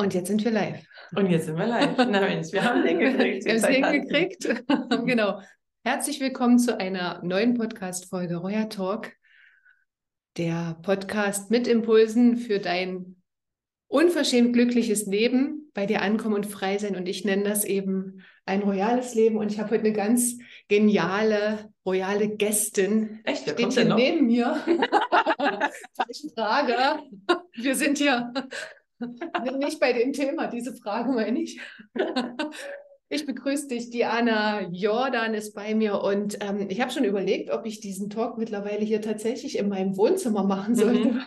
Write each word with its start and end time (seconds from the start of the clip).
Und 0.00 0.14
jetzt 0.14 0.28
sind 0.28 0.42
wir 0.42 0.50
live. 0.50 0.82
Und 1.14 1.28
jetzt 1.28 1.44
sind 1.44 1.58
wir 1.58 1.66
live. 1.66 1.94
Na 1.98 2.20
Mensch, 2.20 2.52
wir 2.52 2.64
haben 2.64 2.80
es 2.80 2.88
hingekriegt. 2.88 3.44
Wir 3.44 3.52
haben 3.52 3.58
es 3.58 3.66
hingekriegt. 3.66 4.64
genau. 5.06 5.42
Herzlich 5.84 6.20
willkommen 6.20 6.58
zu 6.58 6.80
einer 6.80 7.22
neuen 7.22 7.52
Podcast-Folge 7.52 8.36
Roya 8.36 8.64
Talk. 8.64 9.12
Der 10.38 10.78
Podcast 10.80 11.50
mit 11.50 11.68
Impulsen 11.68 12.38
für 12.38 12.60
dein 12.60 13.16
unverschämt 13.88 14.54
glückliches 14.54 15.04
Leben, 15.04 15.70
bei 15.74 15.84
dir 15.84 16.00
ankommen 16.00 16.36
und 16.36 16.46
frei 16.46 16.78
sein. 16.78 16.96
Und 16.96 17.06
ich 17.06 17.26
nenne 17.26 17.42
das 17.42 17.66
eben 17.66 18.22
ein 18.46 18.62
royales 18.62 19.14
Leben. 19.14 19.36
Und 19.36 19.52
ich 19.52 19.58
habe 19.58 19.68
heute 19.72 19.84
eine 19.84 19.92
ganz 19.92 20.38
geniale, 20.68 21.74
royale 21.84 22.30
Gästin. 22.30 23.20
Echt? 23.24 23.46
Wer 23.46 23.52
Steht 23.52 23.56
kommt 23.58 23.72
hier 23.74 23.82
denn 23.82 23.88
noch? 23.90 23.96
neben 23.98 24.26
mir. 24.26 24.56
Falsche 25.94 26.30
Frage. 26.34 27.02
Wir 27.52 27.74
sind 27.74 27.98
hier 27.98 28.32
nicht 29.58 29.80
bei 29.80 29.92
dem 29.92 30.12
Thema, 30.12 30.46
diese 30.46 30.74
Frage 30.74 31.12
meine 31.12 31.40
ich. 31.40 31.60
Ich 33.12 33.26
begrüße 33.26 33.66
dich, 33.66 33.90
Diana 33.90 34.68
Jordan 34.70 35.34
ist 35.34 35.52
bei 35.52 35.74
mir 35.74 36.00
und 36.00 36.38
ähm, 36.40 36.66
ich 36.70 36.80
habe 36.80 36.92
schon 36.92 37.02
überlegt, 37.02 37.50
ob 37.50 37.66
ich 37.66 37.80
diesen 37.80 38.08
Talk 38.08 38.38
mittlerweile 38.38 38.84
hier 38.84 39.02
tatsächlich 39.02 39.58
in 39.58 39.68
meinem 39.68 39.96
Wohnzimmer 39.96 40.44
machen 40.44 40.76
sollte. 40.76 41.08
Mhm. 41.08 41.20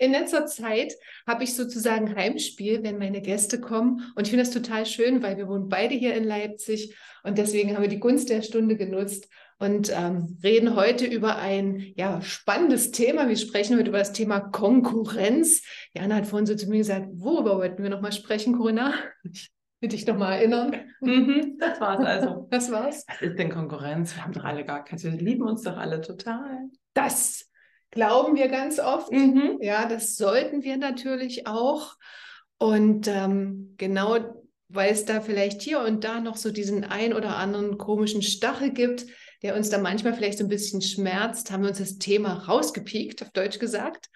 In 0.00 0.10
letzter 0.10 0.46
Zeit 0.46 0.94
habe 1.28 1.44
ich 1.44 1.54
sozusagen 1.54 2.16
Heimspiel, 2.16 2.82
wenn 2.82 2.98
meine 2.98 3.20
Gäste 3.20 3.60
kommen 3.60 4.12
und 4.16 4.26
ich 4.26 4.30
finde 4.30 4.46
das 4.46 4.52
total 4.52 4.84
schön, 4.84 5.22
weil 5.22 5.36
wir 5.36 5.46
wohnen 5.46 5.68
beide 5.68 5.94
hier 5.94 6.14
in 6.14 6.24
Leipzig 6.24 6.96
und 7.22 7.38
deswegen 7.38 7.72
haben 7.72 7.82
wir 7.82 7.88
die 7.88 8.00
Gunst 8.00 8.30
der 8.30 8.42
Stunde 8.42 8.76
genutzt 8.76 9.28
und 9.58 9.92
ähm, 9.94 10.38
reden 10.42 10.76
heute 10.76 11.04
über 11.04 11.36
ein 11.36 11.92
ja, 11.96 12.22
spannendes 12.22 12.92
Thema. 12.92 13.28
Wir 13.28 13.36
sprechen 13.36 13.76
heute 13.76 13.88
über 13.88 13.98
das 13.98 14.12
Thema 14.12 14.40
Konkurrenz. 14.40 15.62
Jana 15.94 16.16
hat 16.16 16.26
vorhin 16.26 16.46
so 16.46 16.54
zu 16.54 16.68
mir 16.68 16.78
gesagt, 16.78 17.08
worüber 17.12 17.56
wollten 17.58 17.82
wir 17.82 17.90
nochmal 17.90 18.12
sprechen, 18.12 18.56
Corinna? 18.56 18.94
Ich 19.24 19.50
will 19.80 19.88
dich 19.88 20.06
nochmal 20.06 20.38
erinnern. 20.38 20.76
Mhm, 21.00 21.56
das 21.58 21.80
war's 21.80 22.04
also. 22.04 22.46
Das 22.50 22.70
war's. 22.70 23.04
Was 23.08 23.22
ist 23.22 23.38
denn 23.38 23.50
Konkurrenz? 23.50 24.14
Wir 24.14 24.24
haben 24.24 24.32
doch 24.32 24.44
alle 24.44 24.64
gar 24.64 24.84
keine. 24.84 25.02
Wir 25.02 25.10
lieben 25.12 25.42
uns 25.42 25.62
doch 25.62 25.76
alle 25.76 26.00
total. 26.00 26.68
Das 26.94 27.50
glauben 27.90 28.36
wir 28.36 28.48
ganz 28.48 28.78
oft. 28.78 29.12
Mhm. 29.12 29.58
Ja, 29.60 29.88
das 29.88 30.16
sollten 30.16 30.62
wir 30.62 30.76
natürlich 30.76 31.46
auch. 31.46 31.96
Und 32.58 33.08
ähm, 33.08 33.74
genau, 33.76 34.18
weil 34.68 34.92
es 34.92 35.04
da 35.04 35.20
vielleicht 35.20 35.62
hier 35.62 35.80
und 35.80 36.04
da 36.04 36.20
noch 36.20 36.36
so 36.36 36.50
diesen 36.50 36.84
ein 36.84 37.12
oder 37.12 37.36
anderen 37.36 37.78
komischen 37.78 38.22
Stachel 38.22 38.70
gibt, 38.70 39.06
der 39.42 39.56
uns 39.56 39.70
da 39.70 39.78
manchmal 39.78 40.14
vielleicht 40.14 40.38
so 40.38 40.44
ein 40.44 40.48
bisschen 40.48 40.82
schmerzt, 40.82 41.50
haben 41.50 41.62
wir 41.62 41.70
uns 41.70 41.78
das 41.78 41.98
Thema 41.98 42.34
rausgepiekt, 42.34 43.22
auf 43.22 43.30
Deutsch 43.30 43.58
gesagt. 43.58 44.08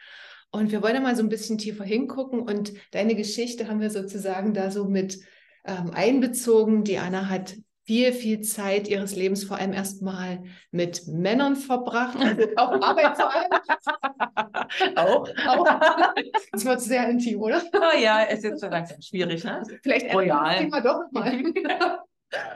Und 0.50 0.70
wir 0.70 0.82
wollen 0.82 0.94
da 0.94 1.00
mal 1.00 1.16
so 1.16 1.22
ein 1.22 1.28
bisschen 1.28 1.58
tiefer 1.58 1.84
hingucken. 1.84 2.40
Und 2.40 2.72
deine 2.90 3.14
Geschichte 3.14 3.68
haben 3.68 3.80
wir 3.80 3.90
sozusagen 3.90 4.52
da 4.52 4.70
so 4.70 4.84
mit 4.84 5.18
ähm, 5.64 5.90
einbezogen. 5.94 6.84
Diana 6.84 7.28
hat 7.28 7.54
viel, 7.84 8.12
viel 8.12 8.42
Zeit 8.42 8.86
ihres 8.86 9.16
Lebens 9.16 9.44
vor 9.44 9.58
allem 9.58 9.72
erstmal 9.72 10.42
mit 10.70 11.06
Männern 11.08 11.56
verbracht, 11.56 12.16
also 12.18 12.42
auf 12.56 12.82
Arbeit 12.82 13.16
vor 13.16 13.34
allem. 13.34 14.96
Auch. 14.96 15.28
Auch. 15.46 16.14
Das 16.52 16.64
wird 16.64 16.80
sehr 16.80 17.08
intim, 17.08 17.40
oder? 17.40 17.62
Oh 17.74 17.98
ja, 17.98 18.24
es 18.24 18.38
ist 18.38 18.44
jetzt 18.44 18.60
so 18.60 18.68
langsam 18.68 19.00
schwierig, 19.02 19.44
ne? 19.44 19.62
Vielleicht 19.82 20.06
ändern 20.06 20.26
wir 20.26 20.34
das. 20.34 20.58
Thema 20.58 20.80
doch 20.80 21.00
nochmal. 21.02 21.42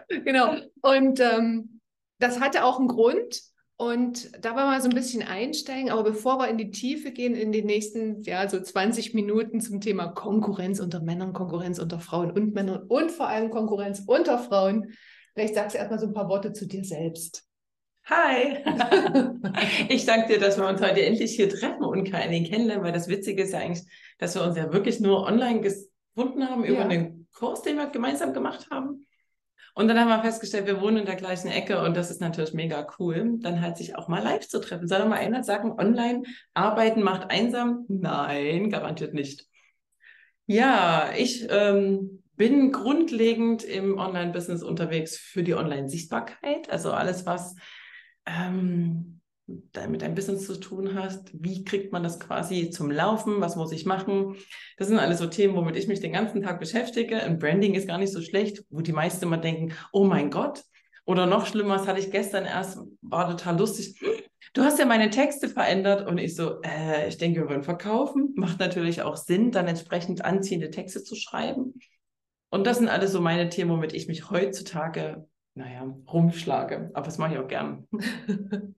genau. 0.25 0.57
Und 0.83 1.21
ähm, 1.21 1.76
das 2.19 2.41
hatte 2.41 2.65
auch 2.65 2.79
einen 2.79 2.89
Grund. 2.89 3.41
Und 3.79 4.33
da 4.43 4.51
wollen 4.55 4.65
wir 4.65 4.71
mal 4.71 4.81
so 4.81 4.89
ein 4.89 4.95
bisschen 4.95 5.23
einsteigen. 5.23 5.91
Aber 5.91 6.03
bevor 6.03 6.39
wir 6.39 6.49
in 6.49 6.57
die 6.57 6.71
Tiefe 6.71 7.11
gehen, 7.13 7.35
in 7.35 7.53
den 7.53 7.67
nächsten, 7.67 8.23
ja, 8.23 8.49
so 8.49 8.59
20 8.59 9.13
Minuten 9.13 9.61
zum 9.61 9.83
Thema 9.83 10.09
Konkurrenz 10.09 10.81
unter 10.81 11.01
Männern, 11.01 11.35
Konkurrenz 11.35 11.79
unter 11.79 12.01
Frauen 12.01 12.31
und 12.31 12.55
Männern 12.55 12.85
und 12.89 13.11
vor 13.11 13.29
allem 13.29 13.51
Konkurrenz 13.51 14.03
unter 14.07 14.39
Frauen, 14.39 14.95
vielleicht 15.35 15.55
sagst 15.55 15.75
du 15.75 15.79
erstmal 15.79 15.99
so 16.01 16.07
ein 16.07 16.15
paar 16.15 16.29
Worte 16.31 16.55
zu 16.55 16.67
dir 16.67 16.85
selbst. 16.85 17.45
Hi. 18.07 18.65
Ich 19.89 20.07
danke 20.07 20.35
dir, 20.35 20.41
dass 20.41 20.59
wir 20.59 20.67
uns 20.67 20.81
heute 20.81 21.03
endlich 21.03 21.33
hier 21.37 21.49
treffen 21.49 21.85
und 21.85 22.11
keine 22.11 22.43
kennenlernen, 22.45 22.85
weil 22.85 22.93
das 22.93 23.09
Witzige 23.09 23.43
ist 23.43 23.53
ja 23.53 23.59
eigentlich, 23.59 23.85
dass 24.19 24.35
wir 24.35 24.43
uns 24.43 24.57
ja 24.57 24.73
wirklich 24.73 25.01
nur 25.01 25.25
online 25.25 25.61
gefunden 25.61 26.49
haben 26.49 26.65
über 26.65 26.83
Ja. 26.83 26.89
den 26.89 27.27
Kurs, 27.35 27.63
den 27.63 27.77
wir 27.77 27.87
gemeinsam 27.87 28.33
gemacht 28.33 28.69
haben. 28.71 29.06
Und 29.77 29.89
dann 29.89 30.01
haben 30.01 30.09
wir 30.09 30.23
festgestellt, 30.23 30.67
wir 30.67 30.81
wohnen 30.81 30.97
in 30.97 31.05
der 31.05 31.17
gleichen 31.17 31.49
Ecke 31.49 31.83
und 31.83 31.95
das 31.95 32.11
ist 32.11 32.23
natürlich 32.23 32.55
mega 32.55 32.87
cool, 32.99 33.35
dann 33.41 33.61
halt 33.61 33.77
sich 33.77 33.95
auch 33.95 34.09
mal 34.09 34.23
live 34.23 34.49
zu 34.49 34.59
treffen. 34.59 34.89
Soll 34.89 35.01
doch 35.01 35.07
mal 35.07 35.19
einer 35.19 35.45
sagen, 35.45 35.73
online 35.79 36.23
arbeiten 36.55 37.03
macht 37.03 37.31
einsam? 37.31 37.85
Nein, 37.87 38.71
garantiert 38.71 39.13
nicht. 39.13 39.47
Ja, 40.47 41.11
ich 41.15 41.47
ähm, 41.51 42.23
bin 42.37 42.73
grundlegend 42.73 43.65
im 43.65 43.99
Online-Business 43.99 44.63
unterwegs 44.63 45.19
für 45.19 45.43
die 45.43 45.55
Online-Sichtbarkeit, 45.55 46.71
also 46.71 46.93
alles, 46.93 47.27
was 47.27 47.55
ähm, 48.25 49.16
mit 49.47 50.03
deinem 50.03 50.15
Business 50.15 50.47
zu 50.47 50.59
tun 50.59 50.95
hast. 50.95 51.31
Wie 51.33 51.65
kriegt 51.65 51.93
man 51.93 52.03
das 52.03 52.19
quasi 52.19 52.71
zum 52.71 52.91
Laufen? 52.91 53.41
Was 53.41 53.57
muss 53.57 53.73
ich 53.73 53.87
machen? 53.87 54.37
Das 54.77 54.89
sind 54.89 54.99
alles 54.99 55.19
so 55.19 55.27
Themen, 55.27 55.55
womit 55.55 55.77
ich 55.77 55.87
mich 55.87 56.01
den 56.01 56.13
ganzen 56.13 56.43
Tag 56.43 56.59
beschäftige. 56.59 57.25
Und 57.27 57.39
Branding 57.39 57.75
ist 57.75 57.87
gar 57.87 57.99
nicht 57.99 58.13
so 58.13 58.21
schlecht, 58.21 58.65
wo 58.71 58.81
die 58.81 58.93
meisten 58.93 59.25
immer 59.25 59.39
denken, 59.39 59.73
oh 59.93 60.05
mein 60.05 60.31
Gott. 60.31 60.63
Oder 61.05 61.27
noch 61.27 61.47
schlimmer, 61.47 61.77
das 61.77 61.87
hatte 61.87 62.01
ich 62.01 62.11
gestern 62.11 62.45
erst, 62.45 62.79
war 63.01 63.31
total 63.31 63.57
lustig. 63.57 64.01
Du 64.55 64.63
hast 64.63 64.79
ja 64.81 64.87
meine 64.87 65.11
Texte 65.11 65.49
verändert 65.49 66.09
und 66.09 66.19
ich 66.19 66.35
so, 66.35 66.61
äh, 66.63 67.09
ich 67.09 67.17
denke, 67.17 67.41
wir 67.41 67.49
wollen 67.49 67.63
verkaufen. 67.63 68.33
Macht 68.35 68.59
natürlich 68.59 69.03
auch 69.03 69.17
Sinn, 69.17 69.53
dann 69.53 69.69
entsprechend 69.69 70.25
anziehende 70.25 70.71
Texte 70.71 71.05
zu 71.05 71.15
schreiben. 71.15 71.75
Und 72.51 72.67
das 72.67 72.79
sind 72.79 72.89
alles 72.89 73.13
so 73.13 73.21
meine 73.21 73.49
Themen, 73.49 73.71
womit 73.71 73.93
ich 73.93 74.09
mich 74.09 74.31
heutzutage, 74.31 75.29
naja, 75.55 75.95
rumschlage. 76.13 76.91
Aber 76.95 77.05
das 77.05 77.19
mache 77.19 77.35
ich 77.35 77.39
auch 77.39 77.49
gern. 77.49 77.87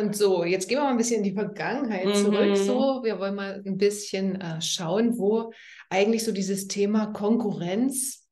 Und 0.00 0.16
so, 0.16 0.44
jetzt 0.44 0.68
gehen 0.68 0.78
wir 0.78 0.84
mal 0.84 0.90
ein 0.90 0.96
bisschen 0.96 1.18
in 1.18 1.24
die 1.24 1.32
Vergangenheit 1.34 2.06
Mhm. 2.06 2.14
zurück. 2.14 2.56
So, 2.56 3.00
wir 3.04 3.18
wollen 3.18 3.34
mal 3.34 3.62
ein 3.64 3.76
bisschen 3.78 4.40
äh, 4.40 4.60
schauen, 4.60 5.18
wo 5.18 5.52
eigentlich 5.90 6.24
so 6.24 6.32
dieses 6.32 6.66
Thema 6.68 7.06
Konkurrenz, 7.06 8.23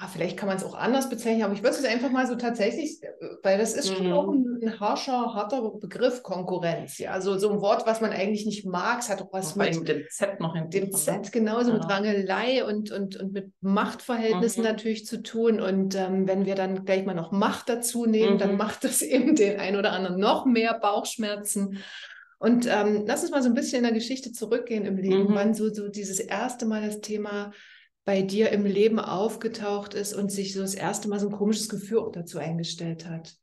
ja, 0.00 0.08
vielleicht 0.08 0.36
kann 0.36 0.48
man 0.48 0.56
es 0.56 0.64
auch 0.64 0.74
anders 0.74 1.08
bezeichnen, 1.08 1.44
aber 1.44 1.54
ich 1.54 1.62
würde 1.62 1.76
es 1.76 1.84
einfach 1.84 2.10
mal 2.10 2.26
so 2.26 2.34
tatsächlich, 2.34 3.00
weil 3.42 3.58
das 3.58 3.74
ist 3.74 3.94
schon 3.94 4.06
Mhm. 4.06 4.12
auch 4.12 4.28
ein, 4.32 4.58
ein 4.62 4.80
harscher, 4.80 5.34
harter 5.34 5.70
Begriff, 5.80 6.22
Konkurrenz. 6.22 6.98
Ja, 6.98 7.12
also 7.12 7.38
so 7.38 7.50
ein 7.50 7.60
Wort, 7.60 7.86
was 7.86 8.00
man 8.00 8.10
eigentlich 8.10 8.44
nicht 8.44 8.66
mag, 8.66 9.00
es 9.00 9.08
hat 9.08 9.22
auch 9.22 9.32
was 9.32 9.54
mit 9.56 9.78
mit 9.78 9.88
dem 9.88 10.02
Z 10.10 10.40
noch 10.40 10.54
hinten. 10.54 10.70
dem 10.70 10.92
Z 10.92 11.30
genauso 11.32 11.72
mit 11.72 11.82
Ja. 11.84 11.88
Rangelei 11.90 12.64
und, 12.64 12.90
und, 12.90 13.16
und 13.16 13.32
mit 13.32 13.52
Machtverhältnissen 13.60 14.62
Mhm. 14.62 14.68
natürlich 14.68 15.06
zu 15.06 15.22
tun. 15.22 15.60
Und 15.60 15.94
ähm, 15.94 16.26
wenn 16.26 16.44
wir 16.44 16.56
dann 16.56 16.84
gleich 16.84 17.04
mal 17.06 17.14
noch 17.14 17.30
Macht 17.30 17.68
dazu 17.68 18.06
nehmen, 18.06 18.38
dann 18.38 18.52
Mhm. 18.52 18.58
macht 18.58 18.82
das 18.84 19.00
eben 19.02 19.36
den 19.36 19.60
einen 19.60 19.76
oder 19.78 19.92
anderen 19.92 20.18
noch 20.18 20.44
mehr 20.44 20.74
Bauchschmerzen. 20.78 21.78
Und 22.38 22.66
ähm, 22.66 23.04
lass 23.06 23.22
uns 23.22 23.30
mal 23.30 23.42
so 23.42 23.48
ein 23.48 23.54
bisschen 23.54 23.78
in 23.78 23.84
der 23.84 23.92
Geschichte 23.92 24.32
zurückgehen 24.32 24.84
im 24.84 24.96
Leben, 24.96 25.30
Mhm. 25.30 25.34
wann 25.34 25.54
so, 25.54 25.72
so 25.72 25.88
dieses 25.88 26.18
erste 26.20 26.66
Mal 26.66 26.82
das 26.84 27.00
Thema 27.00 27.52
bei 28.04 28.22
dir 28.22 28.50
im 28.50 28.66
Leben 28.66 28.98
aufgetaucht 28.98 29.94
ist 29.94 30.14
und 30.14 30.30
sich 30.30 30.52
so 30.52 30.60
das 30.60 30.74
erste 30.74 31.08
Mal 31.08 31.20
so 31.20 31.28
ein 31.28 31.34
komisches 31.34 31.68
Gefühl 31.68 32.10
dazu 32.12 32.38
eingestellt 32.38 33.06
hat. 33.08 33.34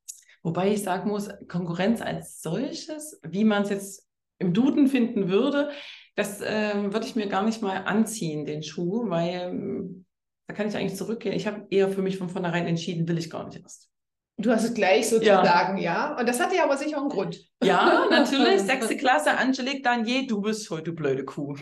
Wobei 0.44 0.72
ich 0.74 0.84
sagen 0.84 1.10
muss, 1.10 1.30
Konkurrenz 1.48 2.02
als 2.02 2.42
solches, 2.42 3.20
wie 3.24 3.44
man 3.44 3.64
es 3.64 3.70
jetzt 3.70 4.08
im 4.40 4.54
Duden 4.54 4.88
finden 4.88 5.30
würde, 5.30 5.72
das 6.16 6.42
ähm, 6.44 6.94
würde 6.94 7.06
ich 7.06 7.16
mir 7.16 7.28
gar 7.28 7.44
nicht 7.44 7.62
mal 7.62 7.84
anziehen, 7.86 8.46
den 8.46 8.64
Schuh, 8.64 9.10
weil 9.10 9.50
ähm, 9.52 10.06
da 10.48 10.54
kann 10.54 10.68
ich 10.68 10.76
eigentlich 10.76 10.98
zurückgehen. 10.98 11.36
Ich 11.36 11.48
habe 11.48 11.66
eher 11.70 11.90
für 11.90 12.02
mich 12.02 12.18
von 12.18 12.30
vornherein 12.30 12.68
entschieden, 12.68 13.08
will 13.08 13.18
ich 13.18 13.30
gar 13.30 13.46
nicht 13.46 13.62
erst. 13.62 13.90
Du 14.38 14.52
hast 14.52 14.64
es 14.64 14.74
gleich 14.74 15.08
sozusagen, 15.08 15.78
ja. 15.78 16.18
Und 16.18 16.28
das 16.28 16.40
hatte 16.40 16.56
ja 16.56 16.64
aber 16.64 16.78
sicher 16.78 16.98
einen 16.98 17.10
Grund. 17.10 17.46
Ja, 17.64 18.08
natürlich, 18.10 18.62
sechste 18.62 18.98
Klasse, 18.98 19.38
Angelique 19.38 19.84
Danier, 19.84 20.26
du 20.26 20.42
bist 20.42 20.70
heute 20.70 20.92
blöde 20.92 21.24
Kuh. 21.24 21.56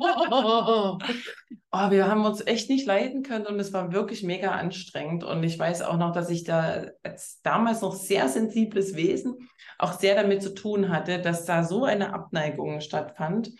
Oh, 0.00 0.98
wir 1.90 2.08
haben 2.08 2.24
uns 2.24 2.46
echt 2.46 2.68
nicht 2.70 2.86
leiden 2.86 3.22
können 3.22 3.46
und 3.46 3.58
es 3.58 3.72
war 3.72 3.92
wirklich 3.92 4.22
mega 4.22 4.52
anstrengend. 4.52 5.24
Und 5.24 5.42
ich 5.42 5.58
weiß 5.58 5.82
auch 5.82 5.96
noch, 5.96 6.12
dass 6.12 6.30
ich 6.30 6.44
da 6.44 6.86
als 7.02 7.40
damals 7.42 7.80
noch 7.80 7.94
sehr 7.94 8.28
sensibles 8.28 8.96
Wesen 8.96 9.48
auch 9.78 9.92
sehr 9.92 10.14
damit 10.14 10.42
zu 10.42 10.54
tun 10.54 10.88
hatte, 10.88 11.20
dass 11.20 11.44
da 11.44 11.64
so 11.64 11.84
eine 11.84 12.12
Abneigung 12.12 12.80
stattfand. 12.80 13.52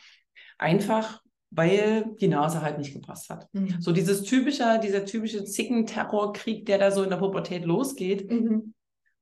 Einfach, 0.58 1.22
weil 1.50 2.14
die 2.20 2.28
Nase 2.28 2.62
halt 2.62 2.78
nicht 2.78 2.92
gepasst 2.92 3.30
hat. 3.30 3.48
Mhm. 3.52 3.80
So 3.80 3.92
dieses 3.92 4.22
typische, 4.22 4.80
dieser 4.82 5.04
typische 5.04 5.44
Zicken-Terrorkrieg, 5.44 6.66
der 6.66 6.78
da 6.78 6.90
so 6.90 7.02
in 7.02 7.10
der 7.10 7.16
Pubertät 7.16 7.64
losgeht. 7.64 8.30
Mhm. 8.30 8.74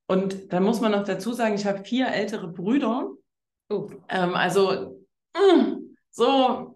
Und 0.07 0.53
dann 0.53 0.63
muss 0.63 0.81
man 0.81 0.91
noch 0.91 1.03
dazu 1.03 1.33
sagen, 1.33 1.55
ich 1.55 1.65
habe 1.65 1.83
vier 1.83 2.07
ältere 2.07 2.47
Brüder. 2.47 3.09
Oh. 3.69 3.89
Ähm, 4.09 4.35
also, 4.35 5.01
mh, 5.33 5.77
so 6.11 6.74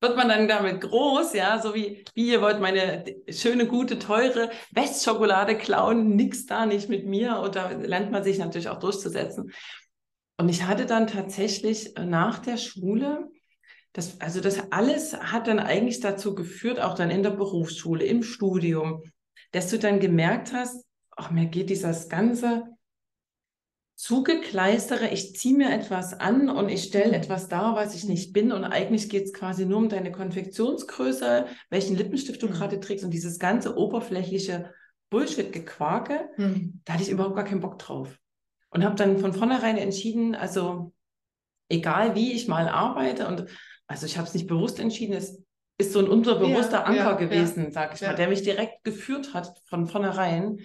wird 0.00 0.16
man 0.16 0.28
dann 0.28 0.48
damit 0.48 0.80
groß, 0.80 1.34
ja, 1.34 1.60
so 1.60 1.74
wie, 1.74 2.04
wie 2.14 2.30
ihr 2.30 2.40
wollt 2.40 2.60
meine 2.60 3.04
schöne, 3.28 3.66
gute, 3.66 3.98
teure 3.98 4.50
Westschokolade 4.72 5.56
klauen, 5.56 6.16
nix 6.16 6.46
da 6.46 6.64
nicht 6.66 6.88
mit 6.88 7.06
mir. 7.06 7.38
Und 7.38 7.56
da 7.56 7.70
lernt 7.70 8.10
man 8.10 8.24
sich 8.24 8.38
natürlich 8.38 8.68
auch 8.68 8.78
durchzusetzen. 8.78 9.52
Und 10.38 10.48
ich 10.48 10.62
hatte 10.64 10.86
dann 10.86 11.06
tatsächlich 11.06 11.94
nach 11.98 12.38
der 12.38 12.56
Schule 12.56 13.28
das, 13.92 14.20
also 14.20 14.40
das 14.40 14.72
alles 14.72 15.14
hat 15.14 15.48
dann 15.48 15.58
eigentlich 15.58 16.00
dazu 16.00 16.34
geführt, 16.34 16.80
auch 16.80 16.94
dann 16.94 17.10
in 17.10 17.22
der 17.22 17.30
Berufsschule, 17.30 18.04
im 18.04 18.22
Studium, 18.22 19.02
dass 19.52 19.68
du 19.68 19.78
dann 19.78 19.98
gemerkt 19.98 20.52
hast, 20.52 20.86
ach, 21.16 21.30
mir 21.30 21.46
geht 21.46 21.70
dieses 21.70 22.08
ganze 22.08 22.64
Zugekleistere, 24.00 25.10
ich 25.10 25.36
ziehe 25.36 25.54
mir 25.54 25.70
etwas 25.70 26.18
an 26.18 26.48
und 26.48 26.70
ich 26.70 26.84
stelle 26.84 27.14
etwas 27.14 27.48
dar, 27.48 27.74
was 27.76 27.94
ich 27.94 28.04
nicht 28.04 28.32
bin. 28.32 28.50
Und 28.50 28.64
eigentlich 28.64 29.10
geht 29.10 29.26
es 29.26 29.34
quasi 29.34 29.66
nur 29.66 29.76
um 29.76 29.90
deine 29.90 30.10
Konfektionsgröße, 30.10 31.44
welchen 31.68 31.96
Lippenstift 31.96 32.42
du 32.42 32.46
mhm. 32.46 32.52
gerade 32.52 32.80
trägst 32.80 33.04
und 33.04 33.10
dieses 33.10 33.38
ganze 33.38 33.76
oberflächliche 33.76 34.72
Bullshit-Gequake, 35.10 36.30
mhm. 36.38 36.80
da 36.86 36.94
hatte 36.94 37.02
ich 37.02 37.10
überhaupt 37.10 37.36
gar 37.36 37.44
keinen 37.44 37.60
Bock 37.60 37.78
drauf. 37.78 38.18
Und 38.70 38.84
habe 38.86 38.94
dann 38.94 39.18
von 39.18 39.34
vornherein 39.34 39.76
entschieden, 39.76 40.34
also 40.34 40.94
egal 41.68 42.14
wie 42.14 42.32
ich 42.32 42.48
mal 42.48 42.70
arbeite 42.70 43.28
und 43.28 43.44
also 43.86 44.06
ich 44.06 44.16
habe 44.16 44.26
es 44.26 44.32
nicht 44.32 44.46
bewusst 44.46 44.80
entschieden, 44.80 45.12
es 45.12 45.42
ist 45.76 45.92
so 45.92 45.98
ein 45.98 46.08
unterbewusster 46.08 46.78
ja, 46.78 46.84
Anker 46.84 47.02
ja, 47.02 47.12
gewesen, 47.12 47.64
ja, 47.64 47.70
sag 47.70 47.94
ich 47.94 48.00
mal, 48.00 48.14
der 48.14 48.28
mich 48.28 48.40
direkt 48.40 48.82
geführt 48.82 49.34
hat 49.34 49.60
von 49.66 49.86
vornherein. 49.86 50.60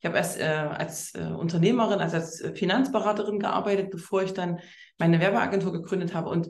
Ich 0.00 0.06
habe 0.06 0.16
erst 0.16 0.40
äh, 0.40 0.44
als 0.44 1.14
äh, 1.14 1.24
Unternehmerin, 1.24 2.00
also 2.00 2.16
als 2.16 2.40
äh, 2.40 2.54
Finanzberaterin 2.54 3.38
gearbeitet, 3.38 3.90
bevor 3.90 4.22
ich 4.22 4.32
dann 4.32 4.60
meine 4.98 5.20
Werbeagentur 5.20 5.72
gegründet 5.72 6.14
habe. 6.14 6.30
Und 6.30 6.48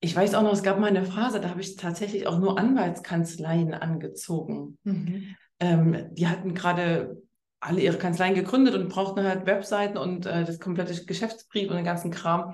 ich 0.00 0.14
weiß 0.14 0.34
auch 0.34 0.42
noch, 0.42 0.52
es 0.52 0.64
gab 0.64 0.78
mal 0.80 0.88
eine 0.88 1.04
Phase, 1.04 1.40
da 1.40 1.48
habe 1.50 1.60
ich 1.60 1.76
tatsächlich 1.76 2.26
auch 2.26 2.38
nur 2.38 2.58
Anwaltskanzleien 2.58 3.72
angezogen. 3.72 4.78
Mhm. 4.82 5.36
Ähm, 5.60 6.08
die 6.12 6.26
hatten 6.26 6.54
gerade 6.54 7.22
alle 7.60 7.80
ihre 7.80 7.98
Kanzleien 7.98 8.34
gegründet 8.34 8.74
und 8.74 8.88
brauchten 8.88 9.22
halt 9.22 9.46
Webseiten 9.46 9.96
und 9.96 10.26
äh, 10.26 10.44
das 10.44 10.58
komplette 10.58 11.04
Geschäftsbrief 11.06 11.70
und 11.70 11.76
den 11.76 11.84
ganzen 11.84 12.10
Kram. 12.10 12.52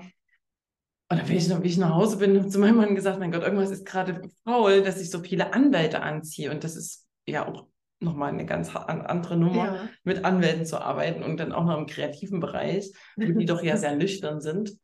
Und 1.09 1.17
dann 1.17 1.25
bin 1.25 1.35
ich, 1.35 1.49
wie 1.49 1.67
ich 1.67 1.77
nach 1.77 1.95
Hause 1.95 2.17
bin, 2.17 2.39
habe 2.39 2.47
zu 2.47 2.59
meinem 2.59 2.77
Mann 2.77 2.95
gesagt, 2.95 3.19
mein 3.19 3.31
Gott, 3.31 3.43
irgendwas 3.43 3.71
ist 3.71 3.85
gerade 3.85 4.21
faul, 4.45 4.81
dass 4.83 5.01
ich 5.01 5.09
so 5.09 5.19
viele 5.19 5.53
Anwälte 5.53 6.01
anziehe. 6.01 6.51
Und 6.51 6.63
das 6.63 6.77
ist 6.77 7.05
ja 7.25 7.45
auch 7.45 7.67
nochmal 8.01 8.29
eine 8.29 8.45
ganz 8.45 8.75
andere 8.75 9.37
Nummer, 9.37 9.65
ja. 9.65 9.89
mit 10.03 10.25
Anwälten 10.25 10.65
zu 10.65 10.81
arbeiten 10.81 11.23
und 11.23 11.39
dann 11.39 11.51
auch 11.51 11.65
noch 11.65 11.77
im 11.77 11.85
kreativen 11.85 12.39
Bereich, 12.39 12.91
wo 13.15 13.39
die 13.39 13.45
doch 13.45 13.63
ja 13.63 13.77
sehr 13.77 13.95
nüchtern 13.95 14.41
sind. 14.41 14.77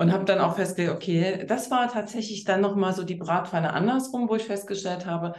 Und 0.00 0.12
habe 0.12 0.24
dann 0.24 0.38
auch 0.38 0.54
festgestellt, 0.54 0.96
okay, 0.96 1.44
das 1.46 1.72
war 1.72 1.90
tatsächlich 1.90 2.44
dann 2.44 2.60
nochmal 2.60 2.94
so 2.94 3.02
die 3.02 3.16
Bratpfanne 3.16 3.72
andersrum, 3.72 4.28
wo 4.28 4.36
ich 4.36 4.44
festgestellt 4.44 5.06
habe, 5.06 5.34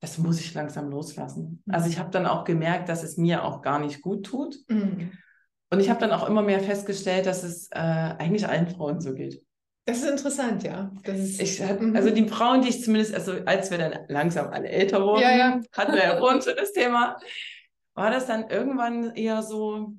das 0.00 0.18
muss 0.18 0.40
ich 0.40 0.52
langsam 0.52 0.90
loslassen. 0.90 1.62
Mhm. 1.64 1.74
Also 1.74 1.88
ich 1.88 1.98
habe 1.98 2.10
dann 2.10 2.26
auch 2.26 2.44
gemerkt, 2.44 2.90
dass 2.90 3.02
es 3.02 3.16
mir 3.16 3.44
auch 3.44 3.62
gar 3.62 3.78
nicht 3.78 4.02
gut 4.02 4.26
tut. 4.26 4.56
Mhm. 4.68 5.12
Und 5.70 5.80
ich 5.80 5.88
habe 5.88 6.00
dann 6.00 6.12
auch 6.12 6.28
immer 6.28 6.42
mehr 6.42 6.60
festgestellt, 6.60 7.26
dass 7.26 7.42
es 7.42 7.68
äh, 7.70 7.78
eigentlich 7.78 8.46
allen 8.46 8.68
Frauen 8.68 9.00
so 9.00 9.14
geht. 9.14 9.43
Das 9.86 9.98
ist 9.98 10.08
interessant, 10.08 10.62
ja. 10.62 10.90
Das 11.02 11.18
ist, 11.18 11.42
ich, 11.42 11.60
mhm. 11.60 11.94
also 11.94 12.10
die 12.10 12.26
Frauen, 12.26 12.62
die 12.62 12.70
ich 12.70 12.82
zumindest, 12.82 13.14
also 13.14 13.32
als 13.44 13.70
wir 13.70 13.78
dann 13.78 14.06
langsam 14.08 14.48
alle 14.48 14.68
älter 14.68 15.02
wurden, 15.02 15.20
ja, 15.20 15.36
ja. 15.36 15.60
hatten 15.72 15.92
wir 15.92 16.02
ja 16.02 16.16
vorhin 16.18 16.40
schon 16.40 16.56
das 16.56 16.72
Thema, 16.72 17.18
war 17.94 18.10
das 18.10 18.26
dann 18.26 18.48
irgendwann 18.48 19.14
eher 19.14 19.42
so, 19.42 19.94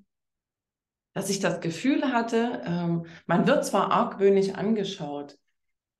dass 1.13 1.29
ich 1.29 1.39
das 1.39 1.61
Gefühl 1.61 2.11
hatte, 2.11 2.63
ähm, 2.65 3.05
man 3.27 3.47
wird 3.47 3.63
zwar 3.63 3.91
argwöhnig 3.91 4.55
angeschaut. 4.55 5.37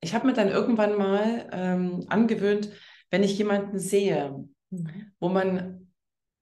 Ich 0.01 0.13
habe 0.13 0.27
mir 0.27 0.33
dann 0.33 0.49
irgendwann 0.49 0.97
mal 0.97 1.47
ähm, 1.51 2.05
angewöhnt, 2.09 2.69
wenn 3.11 3.23
ich 3.23 3.37
jemanden 3.37 3.79
sehe, 3.79 4.45
mhm. 4.71 5.11
wo 5.19 5.29
man 5.29 5.84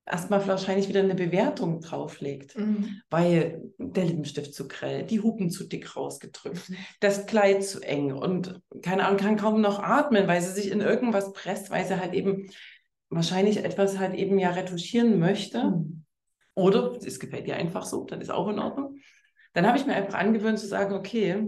erstmal 0.06 0.46
wahrscheinlich 0.48 0.90
wieder 0.90 1.02
eine 1.02 1.16
Bewertung 1.16 1.80
drauflegt, 1.80 2.58
mhm. 2.58 3.02
weil 3.10 3.62
der 3.78 4.06
Lippenstift 4.06 4.54
zu 4.54 4.68
grell, 4.68 5.04
die 5.04 5.22
Hupen 5.22 5.50
zu 5.50 5.64
dick 5.66 5.96
rausgedrückt, 5.96 6.70
mhm. 6.70 6.76
das 7.00 7.26
Kleid 7.26 7.64
zu 7.64 7.82
eng 7.82 8.12
und 8.12 8.62
keine 8.82 9.06
Ahnung, 9.06 9.18
kann 9.18 9.38
kaum 9.38 9.62
noch 9.62 9.80
atmen, 9.80 10.28
weil 10.28 10.42
sie 10.42 10.52
sich 10.52 10.72
in 10.72 10.82
irgendwas 10.82 11.32
presst, 11.34 11.72
weil 11.72 11.86
sie 11.86 12.00
halt 12.00 12.14
eben 12.14 12.50
wahrscheinlich 13.10 13.64
etwas 13.64 13.98
halt 13.98 14.16
eben 14.16 14.40
ja 14.40 14.50
retuschieren 14.52 15.20
möchte. 15.20 15.64
Mhm. 15.64 16.04
Oder 16.56 16.96
es 17.04 17.20
gefällt 17.20 17.48
ihr 17.48 17.56
einfach 17.56 17.86
so, 17.86 18.04
dann 18.04 18.22
ist 18.22 18.30
auch 18.30 18.48
in 18.50 18.60
Ordnung. 18.60 18.98
Dann 19.54 19.66
habe 19.66 19.78
ich 19.78 19.86
mir 19.86 19.96
einfach 19.96 20.16
angewöhnt 20.16 20.60
zu 20.60 20.68
sagen, 20.68 20.94
okay, 20.94 21.48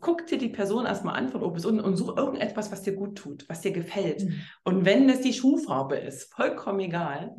guck 0.00 0.26
dir 0.26 0.38
die 0.38 0.48
Person 0.48 0.86
erstmal 0.86 1.16
an 1.16 1.28
von 1.28 1.42
oben 1.42 1.54
bis 1.54 1.64
unten 1.64 1.80
und 1.80 1.96
such 1.96 2.16
irgendetwas, 2.16 2.70
was 2.72 2.82
dir 2.82 2.94
gut 2.94 3.16
tut, 3.16 3.48
was 3.48 3.60
dir 3.60 3.72
gefällt. 3.72 4.24
Mhm. 4.24 4.40
Und 4.64 4.84
wenn 4.84 5.08
es 5.08 5.20
die 5.20 5.32
Schuhfarbe 5.32 5.96
ist, 5.96 6.32
vollkommen 6.34 6.80
egal. 6.80 7.34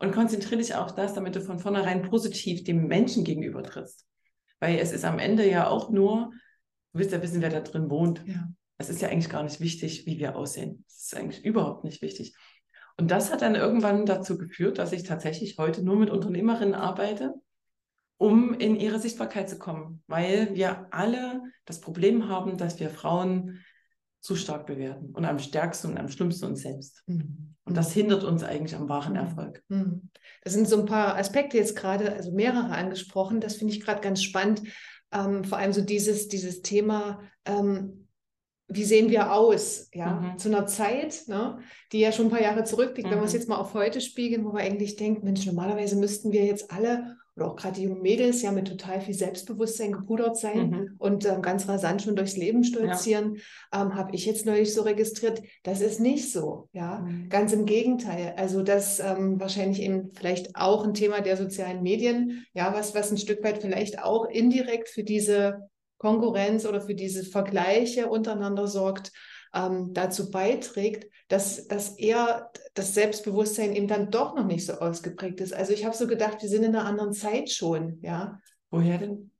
Und 0.00 0.12
konzentriere 0.12 0.56
dich 0.56 0.74
auf 0.74 0.94
das, 0.94 1.14
damit 1.14 1.36
du 1.36 1.42
von 1.42 1.58
vornherein 1.58 2.02
positiv 2.02 2.64
dem 2.64 2.86
Menschen 2.86 3.22
gegenüber 3.22 3.62
trittst. 3.62 4.06
Weil 4.58 4.78
es 4.78 4.92
ist 4.92 5.04
am 5.04 5.18
Ende 5.18 5.48
ja 5.48 5.68
auch 5.68 5.90
nur, 5.90 6.32
du 6.92 6.98
willst 6.98 7.12
ja 7.12 7.22
wissen, 7.22 7.42
wer 7.42 7.50
da 7.50 7.60
drin 7.60 7.90
wohnt. 7.90 8.22
Ja. 8.26 8.48
Es 8.78 8.88
ist 8.88 9.02
ja 9.02 9.08
eigentlich 9.08 9.28
gar 9.28 9.42
nicht 9.42 9.60
wichtig, 9.60 10.06
wie 10.06 10.18
wir 10.18 10.36
aussehen. 10.36 10.84
Es 10.88 11.04
ist 11.04 11.16
eigentlich 11.16 11.44
überhaupt 11.44 11.84
nicht 11.84 12.00
wichtig. 12.00 12.34
Und 12.96 13.10
das 13.10 13.30
hat 13.30 13.42
dann 13.42 13.54
irgendwann 13.54 14.06
dazu 14.06 14.38
geführt, 14.38 14.78
dass 14.78 14.92
ich 14.92 15.02
tatsächlich 15.02 15.58
heute 15.58 15.82
nur 15.82 15.96
mit 15.96 16.10
Unternehmerinnen 16.10 16.74
arbeite, 16.74 17.34
um 18.16 18.54
in 18.54 18.76
ihre 18.76 18.98
Sichtbarkeit 18.98 19.48
zu 19.48 19.58
kommen, 19.58 20.02
weil 20.06 20.54
wir 20.54 20.86
alle 20.90 21.42
das 21.66 21.80
Problem 21.80 22.28
haben, 22.28 22.56
dass 22.56 22.80
wir 22.80 22.90
Frauen 22.90 23.62
zu 24.20 24.36
stark 24.36 24.66
bewerten 24.66 25.10
und 25.14 25.24
am 25.24 25.38
stärksten 25.38 25.88
und 25.88 25.98
am 25.98 26.08
schlimmsten 26.08 26.46
uns 26.46 26.62
selbst. 26.62 27.02
Mhm. 27.06 27.54
Und 27.64 27.76
das 27.76 27.92
hindert 27.92 28.24
uns 28.24 28.42
eigentlich 28.42 28.76
am 28.76 28.88
wahren. 28.88 29.16
Erfolg. 29.16 29.62
Mhm. 29.68 30.10
Das 30.42 30.52
sind 30.52 30.68
so 30.68 30.78
ein 30.78 30.86
paar 30.86 31.16
Aspekte 31.16 31.56
jetzt 31.56 31.76
gerade, 31.76 32.12
also 32.12 32.32
mehrere 32.32 32.70
angesprochen. 32.70 33.40
Das 33.40 33.56
finde 33.56 33.72
ich 33.72 33.80
gerade 33.80 34.00
ganz 34.00 34.22
spannend. 34.22 34.62
Ähm, 35.12 35.44
vor 35.44 35.58
allem 35.58 35.72
so 35.72 35.80
dieses, 35.80 36.28
dieses 36.28 36.62
Thema, 36.62 37.20
ähm, 37.44 38.08
wie 38.68 38.84
sehen 38.84 39.10
wir 39.10 39.32
aus, 39.32 39.88
ja, 39.92 40.20
mhm. 40.20 40.38
zu 40.38 40.48
einer 40.48 40.66
Zeit, 40.66 41.24
ne, 41.26 41.58
die 41.92 42.00
ja 42.00 42.12
schon 42.12 42.26
ein 42.26 42.30
paar 42.30 42.42
Jahre 42.42 42.64
zurückliegt, 42.64 43.08
mhm. 43.08 43.12
wenn 43.12 43.18
wir 43.20 43.24
es 43.24 43.32
mhm. 43.32 43.38
jetzt 43.38 43.48
mal 43.48 43.56
auf 43.56 43.74
heute 43.74 44.00
spiegeln, 44.00 44.44
wo 44.44 44.52
wir 44.52 44.60
eigentlich 44.60 44.96
denken, 44.96 45.24
Mensch, 45.24 45.44
normalerweise 45.46 45.96
müssten 45.96 46.30
wir 46.30 46.44
jetzt 46.44 46.70
alle 46.70 47.16
oder 47.40 47.50
auch 47.50 47.56
gerade 47.56 47.76
die 47.76 47.84
jungen 47.84 48.02
Mädels 48.02 48.42
ja 48.42 48.52
mit 48.52 48.68
total 48.68 49.00
viel 49.00 49.14
Selbstbewusstsein 49.14 49.92
gepudert 49.92 50.36
sein 50.36 50.70
mhm. 50.70 50.94
und 50.98 51.24
ähm, 51.24 51.40
ganz 51.40 51.66
rasant 51.68 52.02
schon 52.02 52.14
durchs 52.14 52.36
Leben 52.36 52.64
stolzieren, 52.64 53.36
ja. 53.72 53.82
ähm, 53.82 53.94
habe 53.94 54.14
ich 54.14 54.26
jetzt 54.26 54.44
neulich 54.44 54.74
so 54.74 54.82
registriert, 54.82 55.42
das 55.62 55.80
ist 55.80 56.00
nicht 56.00 56.30
so, 56.30 56.68
ja, 56.72 56.98
mhm. 56.98 57.30
ganz 57.30 57.54
im 57.54 57.64
Gegenteil. 57.64 58.34
Also 58.36 58.62
das 58.62 59.00
ähm, 59.00 59.40
wahrscheinlich 59.40 59.80
eben 59.80 60.10
vielleicht 60.12 60.54
auch 60.54 60.84
ein 60.84 60.92
Thema 60.92 61.22
der 61.22 61.38
sozialen 61.38 61.82
Medien, 61.82 62.44
ja, 62.52 62.74
was, 62.74 62.94
was 62.94 63.10
ein 63.10 63.18
Stück 63.18 63.42
weit 63.42 63.62
vielleicht 63.62 64.02
auch 64.02 64.28
indirekt 64.28 64.90
für 64.90 65.02
diese 65.02 65.70
Konkurrenz 65.96 66.66
oder 66.66 66.82
für 66.82 66.94
diese 66.94 67.24
Vergleiche 67.24 68.08
untereinander 68.08 68.66
sorgt, 68.66 69.12
ähm, 69.54 69.92
dazu 69.92 70.30
beiträgt, 70.30 71.10
dass, 71.28 71.66
dass 71.68 71.96
eher 71.98 72.50
das 72.74 72.94
Selbstbewusstsein 72.94 73.74
eben 73.74 73.88
dann 73.88 74.10
doch 74.10 74.34
noch 74.34 74.46
nicht 74.46 74.66
so 74.66 74.74
ausgeprägt 74.74 75.40
ist. 75.40 75.52
Also 75.52 75.72
ich 75.72 75.84
habe 75.84 75.96
so 75.96 76.06
gedacht, 76.06 76.42
wir 76.42 76.48
sind 76.48 76.64
in 76.64 76.74
einer 76.74 76.86
anderen 76.86 77.12
Zeit 77.12 77.50
schon, 77.50 77.98
ja. 78.02 78.40
Woher 78.70 78.98
denn? 78.98 79.30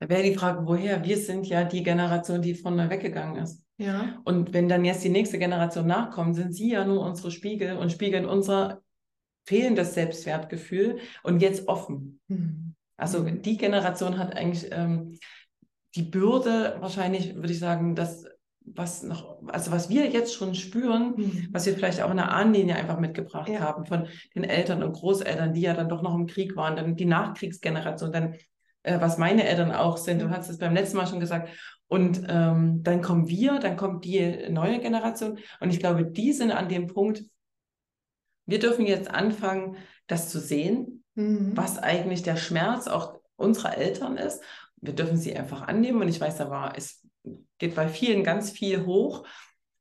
Da 0.00 0.08
wäre 0.08 0.22
die 0.22 0.34
Frage, 0.34 0.66
woher? 0.66 1.04
Wir 1.04 1.16
sind 1.16 1.46
ja 1.46 1.64
die 1.64 1.82
Generation, 1.82 2.42
die 2.42 2.54
von 2.54 2.76
da 2.76 2.90
weggegangen 2.90 3.42
ist. 3.42 3.62
Ja. 3.78 4.20
Und 4.24 4.52
wenn 4.52 4.68
dann 4.68 4.84
jetzt 4.84 5.04
die 5.04 5.10
nächste 5.10 5.38
Generation 5.38 5.86
nachkommt, 5.86 6.34
sind 6.34 6.54
sie 6.54 6.70
ja 6.70 6.84
nur 6.84 7.00
unsere 7.00 7.30
Spiegel 7.30 7.76
und 7.76 7.92
spiegeln 7.92 8.26
unser 8.26 8.82
fehlendes 9.44 9.94
Selbstwertgefühl 9.94 10.98
und 11.22 11.40
jetzt 11.40 11.68
offen. 11.68 12.20
Mhm. 12.28 12.74
Also 12.96 13.24
hm. 13.24 13.42
die 13.42 13.56
Generation 13.56 14.18
hat 14.18 14.34
eigentlich 14.34 14.68
ähm, 14.72 15.18
die 15.94 16.02
Bürde, 16.02 16.76
wahrscheinlich 16.80 17.34
würde 17.34 17.52
ich 17.52 17.58
sagen, 17.58 17.94
dass 17.94 18.24
was 18.66 19.02
noch, 19.02 19.38
also 19.48 19.70
was 19.70 19.88
wir 19.88 20.08
jetzt 20.08 20.34
schon 20.34 20.54
spüren, 20.54 21.14
mhm. 21.16 21.48
was 21.52 21.66
wir 21.66 21.74
vielleicht 21.74 22.02
auch 22.02 22.10
in 22.10 22.16
der 22.16 22.32
Ahnenlinie 22.32 22.76
einfach 22.76 22.98
mitgebracht 22.98 23.48
ja. 23.48 23.60
haben 23.60 23.86
von 23.86 24.08
den 24.34 24.44
Eltern 24.44 24.82
und 24.82 24.92
Großeltern, 24.92 25.54
die 25.54 25.60
ja 25.60 25.74
dann 25.74 25.88
doch 25.88 26.02
noch 26.02 26.14
im 26.14 26.26
Krieg 26.26 26.56
waren, 26.56 26.76
dann 26.76 26.96
die 26.96 27.04
Nachkriegsgeneration, 27.04 28.12
dann 28.12 28.34
äh, 28.82 29.00
was 29.00 29.18
meine 29.18 29.46
Eltern 29.46 29.72
auch 29.72 29.96
sind, 29.96 30.20
du 30.20 30.30
hast 30.30 30.48
es 30.48 30.58
beim 30.58 30.74
letzten 30.74 30.96
Mal 30.96 31.06
schon 31.06 31.20
gesagt, 31.20 31.50
und 31.88 32.22
ähm, 32.28 32.82
dann 32.82 33.00
kommen 33.00 33.28
wir, 33.28 33.60
dann 33.60 33.76
kommt 33.76 34.04
die 34.04 34.48
neue 34.50 34.80
Generation 34.80 35.38
und 35.60 35.70
ich 35.70 35.78
glaube, 35.78 36.04
die 36.04 36.32
sind 36.32 36.50
an 36.50 36.68
dem 36.68 36.88
Punkt, 36.88 37.22
wir 38.44 38.58
dürfen 38.58 38.86
jetzt 38.86 39.08
anfangen, 39.08 39.76
das 40.08 40.28
zu 40.28 40.40
sehen, 40.40 41.04
mhm. 41.14 41.52
was 41.54 41.78
eigentlich 41.78 42.22
der 42.22 42.36
Schmerz 42.36 42.88
auch 42.88 43.20
unserer 43.36 43.76
Eltern 43.76 44.16
ist. 44.16 44.42
Wir 44.80 44.94
dürfen 44.94 45.16
sie 45.16 45.36
einfach 45.36 45.62
annehmen 45.62 46.02
und 46.02 46.08
ich 46.08 46.20
weiß, 46.20 46.36
da 46.36 46.50
war 46.50 46.76
es 46.76 47.05
geht 47.58 47.74
bei 47.74 47.88
vielen 47.88 48.24
ganz 48.24 48.50
viel 48.50 48.86
hoch, 48.86 49.26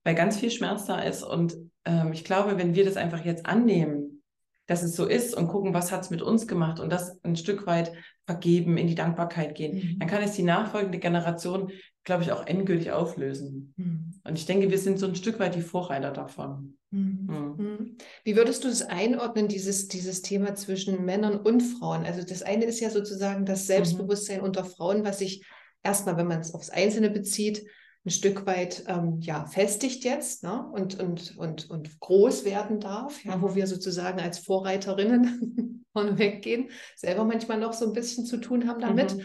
weil 0.04 0.16
ganz 0.16 0.38
viel 0.38 0.52
Schmerz 0.52 0.86
da 0.86 1.00
ist. 1.00 1.24
Und 1.24 1.56
ähm, 1.86 2.14
ich 2.14 2.24
glaube, 2.24 2.58
wenn 2.58 2.76
wir 2.76 2.86
das 2.86 2.98
einfach 2.98 3.26
jetzt 3.26 3.46
annehmen, 3.46 4.24
dass 4.68 4.84
es 4.84 4.96
so 4.96 5.06
ist 5.06 5.36
und 5.36 5.48
gucken, 5.48 5.74
was 5.74 5.92
hat 5.92 6.02
es 6.02 6.10
mit 6.10 6.22
uns 6.22 6.48
gemacht 6.48 6.80
und 6.80 6.92
das 6.92 7.24
ein 7.24 7.36
Stück 7.36 7.68
weit 7.68 7.92
vergeben, 8.26 8.78
in 8.78 8.88
die 8.88 8.96
Dankbarkeit 8.96 9.56
gehen, 9.56 9.76
mhm. 9.76 10.00
dann 10.00 10.10
kann 10.10 10.24
es 10.24 10.34
die 10.34 10.44
nachfolgende 10.44 10.98
Generation, 10.98 11.72
glaube 12.04 12.24
ich, 12.24 12.32
auch 12.32 12.46
endgültig 12.48 12.92
auflösen. 12.92 13.74
Mhm. 13.78 14.22
Und 14.24 14.38
ich 14.38 14.46
denke, 14.46 14.72
wir 14.72 14.80
sind 14.80 14.98
so 14.98 15.06
ein 15.06 15.16
Stück 15.16 15.40
weit 15.40 15.56
die 15.56 15.62
Vorreiter 15.62 16.12
davon. 16.12 16.78
Mhm. 16.90 17.28
mhm. 17.28 17.56
mhm. 17.58 17.98
Wie 18.24 18.36
würdest 18.36 18.64
du 18.64 18.68
es 18.68 18.82
einordnen, 18.82 19.48
dieses, 19.48 19.88
dieses 19.88 20.22
Thema 20.22 20.56
zwischen 20.56 21.06
Männern 21.06 21.38
und 21.38 21.62
Frauen? 21.62 22.04
Also 22.04 22.24
das 22.24 22.42
eine 22.42 22.66
ist 22.66 22.80
ja 22.80 22.90
sozusagen 22.90 23.46
das 23.46 23.64
mhm. 23.64 23.68
Selbstbewusstsein 23.68 24.42
unter 24.42 24.66
Frauen, 24.66 25.04
was 25.04 25.20
sich 25.20 25.46
erstmal, 25.86 26.18
wenn 26.18 26.28
man 26.28 26.42
es 26.42 26.54
aufs 26.54 26.70
Einzelne 26.70 27.10
bezieht, 27.10 27.66
ein 28.06 28.12
Stück 28.12 28.46
weit 28.46 28.84
ähm, 28.88 29.20
ja, 29.22 29.46
festigt 29.46 30.04
jetzt 30.04 30.44
ne? 30.44 30.70
und, 30.74 31.00
und, 31.00 31.38
und, 31.38 31.70
und 31.70 32.00
groß 32.00 32.46
werden 32.46 32.80
darf, 32.80 33.24
ja, 33.24 33.42
wo 33.42 33.56
wir 33.56 33.66
sozusagen 33.66 34.20
als 34.20 34.40
Vorreiterinnen 34.40 35.86
von 35.94 36.18
weggehen, 36.18 36.70
selber 36.96 37.26
manchmal 37.26 37.60
noch 37.60 37.74
so 37.74 37.86
ein 37.86 37.94
bisschen 37.94 38.26
zu 38.26 38.38
tun 38.38 38.68
haben 38.68 38.82
damit. 38.82 39.16
Mhm. 39.16 39.22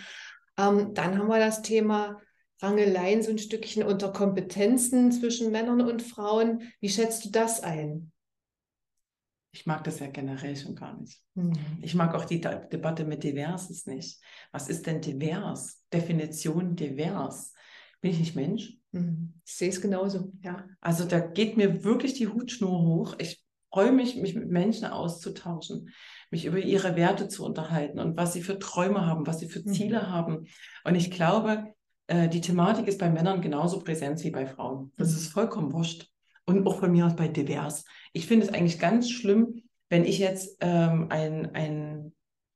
Ähm, 0.56 0.94
dann 0.94 1.18
haben 1.18 1.28
wir 1.28 1.38
das 1.38 1.62
Thema 1.62 2.20
Rangeleien 2.62 3.22
so 3.22 3.30
ein 3.30 3.38
Stückchen 3.38 3.82
unter 3.82 4.12
Kompetenzen 4.12 5.12
zwischen 5.12 5.50
Männern 5.50 5.82
und 5.82 6.02
Frauen. 6.02 6.62
Wie 6.80 6.88
schätzt 6.88 7.24
du 7.24 7.30
das 7.30 7.62
ein? 7.62 8.12
Ich 9.52 9.66
mag 9.66 9.82
das 9.84 9.98
ja 9.98 10.06
generell 10.06 10.56
schon 10.56 10.76
gar 10.76 10.98
nicht. 10.98 11.20
Mhm. 11.34 11.52
Ich 11.82 11.94
mag 11.94 12.14
auch 12.14 12.24
die 12.24 12.40
De 12.40 12.68
Debatte 12.68 13.04
mit 13.04 13.24
Diverses 13.24 13.86
nicht. 13.86 14.20
Was 14.52 14.68
ist 14.68 14.86
denn 14.86 15.00
divers? 15.00 15.82
Definition 15.92 16.76
divers. 16.76 17.52
Bin 18.00 18.12
ich 18.12 18.20
nicht 18.20 18.36
Mensch? 18.36 18.76
Mhm. 18.92 19.40
Ich 19.44 19.56
sehe 19.56 19.68
es 19.68 19.80
genauso, 19.80 20.32
ja. 20.42 20.66
Also 20.80 21.04
da 21.04 21.18
geht 21.18 21.56
mir 21.56 21.84
wirklich 21.84 22.14
die 22.14 22.28
Hutschnur 22.28 22.80
hoch. 22.80 23.14
Ich 23.18 23.44
freue 23.72 23.92
mich, 23.92 24.16
mich 24.16 24.34
mit 24.34 24.48
Menschen 24.48 24.86
auszutauschen, 24.86 25.90
mich 26.30 26.44
über 26.44 26.58
ihre 26.58 26.96
Werte 26.96 27.28
zu 27.28 27.44
unterhalten 27.44 27.98
und 27.98 28.16
was 28.16 28.32
sie 28.32 28.42
für 28.42 28.58
Träume 28.58 29.06
haben, 29.06 29.26
was 29.26 29.40
sie 29.40 29.48
für 29.48 29.60
mhm. 29.60 29.72
Ziele 29.72 30.02
mhm. 30.02 30.06
haben. 30.08 30.46
Und 30.84 30.94
ich 30.94 31.10
glaube, 31.10 31.74
äh, 32.06 32.28
die 32.28 32.40
Thematik 32.40 32.88
ist 32.88 32.98
bei 32.98 33.10
Männern 33.10 33.40
genauso 33.40 33.80
präsent 33.80 34.22
wie 34.24 34.30
bei 34.30 34.46
Frauen. 34.46 34.92
Das 34.96 35.10
mhm. 35.10 35.16
ist 35.16 35.28
vollkommen 35.28 35.72
wurscht. 35.72 36.09
Und 36.50 36.66
auch 36.66 36.78
von 36.80 36.92
mir 36.92 37.06
aus 37.06 37.16
bei 37.16 37.28
divers. 37.28 37.84
Ich 38.12 38.26
finde 38.26 38.46
es 38.46 38.52
eigentlich 38.52 38.78
ganz 38.78 39.10
schlimm, 39.10 39.62
wenn 39.88 40.04
ich 40.04 40.18
jetzt 40.18 40.56
ähm, 40.60 41.06
ein, 41.10 41.54
ein 41.54 42.12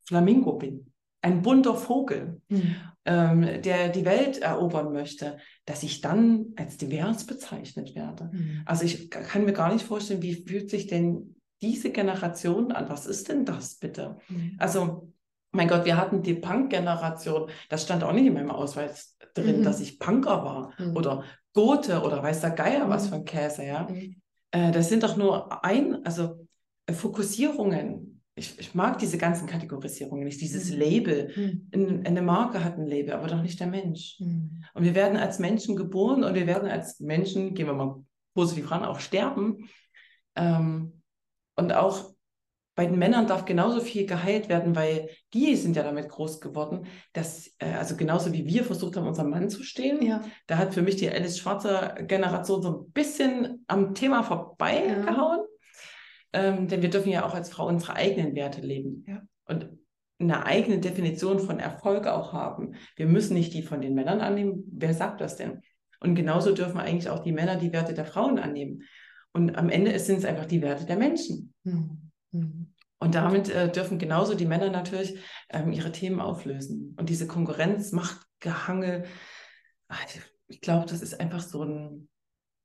Flamingo 0.06 0.54
bin, 0.54 0.92
ein 1.22 1.42
bunter 1.42 1.74
Vogel, 1.74 2.40
mhm. 2.48 2.76
ähm, 3.04 3.62
der 3.62 3.88
die 3.88 4.04
Welt 4.04 4.38
erobern 4.38 4.92
möchte, 4.92 5.38
dass 5.64 5.82
ich 5.82 6.00
dann 6.00 6.46
als 6.56 6.76
divers 6.76 7.24
bezeichnet 7.24 7.94
werde. 7.94 8.30
Mhm. 8.32 8.62
Also 8.66 8.84
ich 8.84 9.10
kann 9.10 9.44
mir 9.44 9.52
gar 9.52 9.72
nicht 9.72 9.84
vorstellen, 9.84 10.22
wie 10.22 10.44
fühlt 10.46 10.70
sich 10.70 10.86
denn 10.86 11.36
diese 11.62 11.90
Generation 11.90 12.72
an? 12.72 12.88
Was 12.88 13.06
ist 13.06 13.28
denn 13.28 13.44
das 13.44 13.76
bitte? 13.76 14.18
Mhm. 14.28 14.56
Also 14.58 15.12
mein 15.50 15.68
Gott, 15.68 15.84
wir 15.84 15.96
hatten 15.96 16.22
die 16.22 16.34
Punk-Generation, 16.34 17.48
das 17.68 17.84
stand 17.84 18.02
auch 18.02 18.12
nicht 18.12 18.26
in 18.26 18.34
meinem 18.34 18.50
Ausweis 18.50 19.16
drin, 19.34 19.60
mhm. 19.60 19.62
dass 19.62 19.80
ich 19.80 19.98
Punker 19.98 20.44
war 20.44 20.72
mhm. 20.78 20.96
oder 20.96 21.24
Gote 21.54 22.02
oder 22.02 22.23
weiß 22.23 22.42
der 22.42 22.50
Geier 22.50 22.88
was 22.90 23.06
mhm. 23.06 23.11
von 23.11 23.25
Käse, 23.25 23.64
ja. 23.64 23.88
Mhm. 23.88 24.16
Äh, 24.50 24.73
das 24.73 24.88
sind 24.88 25.02
doch 25.02 25.16
nur 25.16 25.64
ein, 25.64 26.04
also 26.04 26.46
äh, 26.87 26.92
Fokussierungen. 26.92 28.23
Ich, 28.37 28.58
ich, 28.58 28.75
mag 28.75 28.99
diese 28.99 29.16
ganzen 29.16 29.46
Kategorisierungen 29.46 30.25
nicht, 30.25 30.40
dieses 30.40 30.70
mhm. 30.70 30.78
Label. 30.78 31.68
Mhm. 31.73 32.02
Eine 32.04 32.23
Marke 32.23 32.64
hat 32.64 32.76
ein 32.76 32.87
Label, 32.87 33.14
aber 33.14 33.28
doch 33.28 33.42
nicht 33.42 33.61
der 33.61 33.68
Mensch. 33.68 34.16
Mhm. 34.18 34.64
Und 34.75 34.84
wir 34.84 34.94
werden 34.94 35.16
als 35.16 35.38
Menschen 35.38 35.76
geboren 35.76 36.25
und 36.25 36.34
wir 36.34 36.46
werden 36.46 36.68
als 36.68 36.99
Menschen, 36.99 37.54
gehen 37.54 37.66
wir 37.66 37.75
mal 37.75 38.04
positiv 38.34 38.70
ran, 38.70 38.84
auch 38.84 38.99
sterben. 38.99 39.68
Ähm, 40.34 41.00
und 41.56 41.73
auch 41.73 42.13
bei 42.75 42.87
den 42.87 42.99
Männern 42.99 43.26
darf 43.26 43.45
genauso 43.45 43.81
viel 43.81 44.07
geheilt 44.07 44.49
werden, 44.49 44.75
weil 44.75 45.09
die 45.33 45.54
sind 45.54 45.76
ja 45.76 45.83
damit 45.83 46.09
groß 46.09 46.40
geworden, 46.40 46.87
dass, 47.12 47.54
äh, 47.59 47.73
also 47.73 47.97
genauso 47.97 48.33
wie 48.33 48.47
wir 48.47 48.64
versucht 48.64 48.97
haben, 48.97 49.07
unserem 49.07 49.31
Mann 49.31 49.49
zu 49.49 49.62
stehen, 49.62 50.04
ja. 50.04 50.23
da 50.47 50.59
hat 50.59 50.75
für 50.75 50.83
mich 50.83 50.97
die 50.97 51.09
Alice 51.09 51.38
Schwarzer 51.38 51.95
Generation 52.02 52.62
so 52.62 52.81
ein 52.81 52.93
bisschen 52.93 53.64
am 53.69 53.95
Thema 53.95 54.23
vorbeigehauen. 54.23 55.40
Ja. 55.40 55.45
Ähm, 56.33 56.66
denn 56.66 56.83
wir 56.83 56.90
dürfen 56.90 57.11
ja 57.11 57.25
auch 57.25 57.35
als 57.35 57.50
Frau 57.50 57.69
unsere 57.69 57.95
eigenen 57.95 58.35
Werte 58.35 58.61
leben. 58.61 59.04
Ja. 59.07 59.23
Und 59.47 59.69
eine 60.19 60.47
eigene 60.47 60.81
Definition 60.81 61.38
von 61.38 61.61
Erfolg 61.61 62.07
auch 62.07 62.33
haben. 62.33 62.75
Wir 62.97 63.07
müssen 63.07 63.35
nicht 63.35 63.54
die 63.54 63.62
von 63.62 63.81
den 63.81 63.95
Männern 63.95 64.21
annehmen. 64.21 64.64
Wer 64.73 64.95
sagt 64.95 65.21
das 65.21 65.37
denn? 65.37 65.62
Und 66.00 66.16
genauso 66.16 66.52
dürfen 66.52 66.78
eigentlich 66.78 67.09
auch 67.09 67.21
die 67.21 67.33
Männer 67.33 67.57
die 67.57 67.73
Werte 67.73 67.95
der 67.95 68.04
Frauen 68.04 68.38
annehmen. 68.38 68.83
Und 69.33 69.57
am 69.57 69.69
Ende 69.69 69.97
sind 69.99 70.19
es 70.19 70.25
einfach 70.25 70.47
die 70.47 70.62
Werte 70.62 70.87
der 70.87 70.97
Menschen. 70.97 71.54
Mhm. 71.64 72.11
Mhm. 72.34 72.74
Und 72.98 73.14
damit 73.14 73.50
äh, 73.50 73.70
dürfen 73.70 73.98
genauso 73.98 74.34
die 74.34 74.46
Männer 74.46 74.70
natürlich 74.70 75.18
ähm, 75.50 75.72
ihre 75.72 75.92
Themen 75.92 76.20
auflösen. 76.20 76.94
Und 76.98 77.10
diese 77.10 77.26
Konkurrenz, 77.26 77.92
Machtgehangel, 77.92 79.04
ach, 79.88 80.00
ich 80.46 80.60
glaube, 80.60 80.86
das 80.86 81.02
ist 81.02 81.20
einfach 81.20 81.40
so 81.40 81.64
ein, 81.64 82.08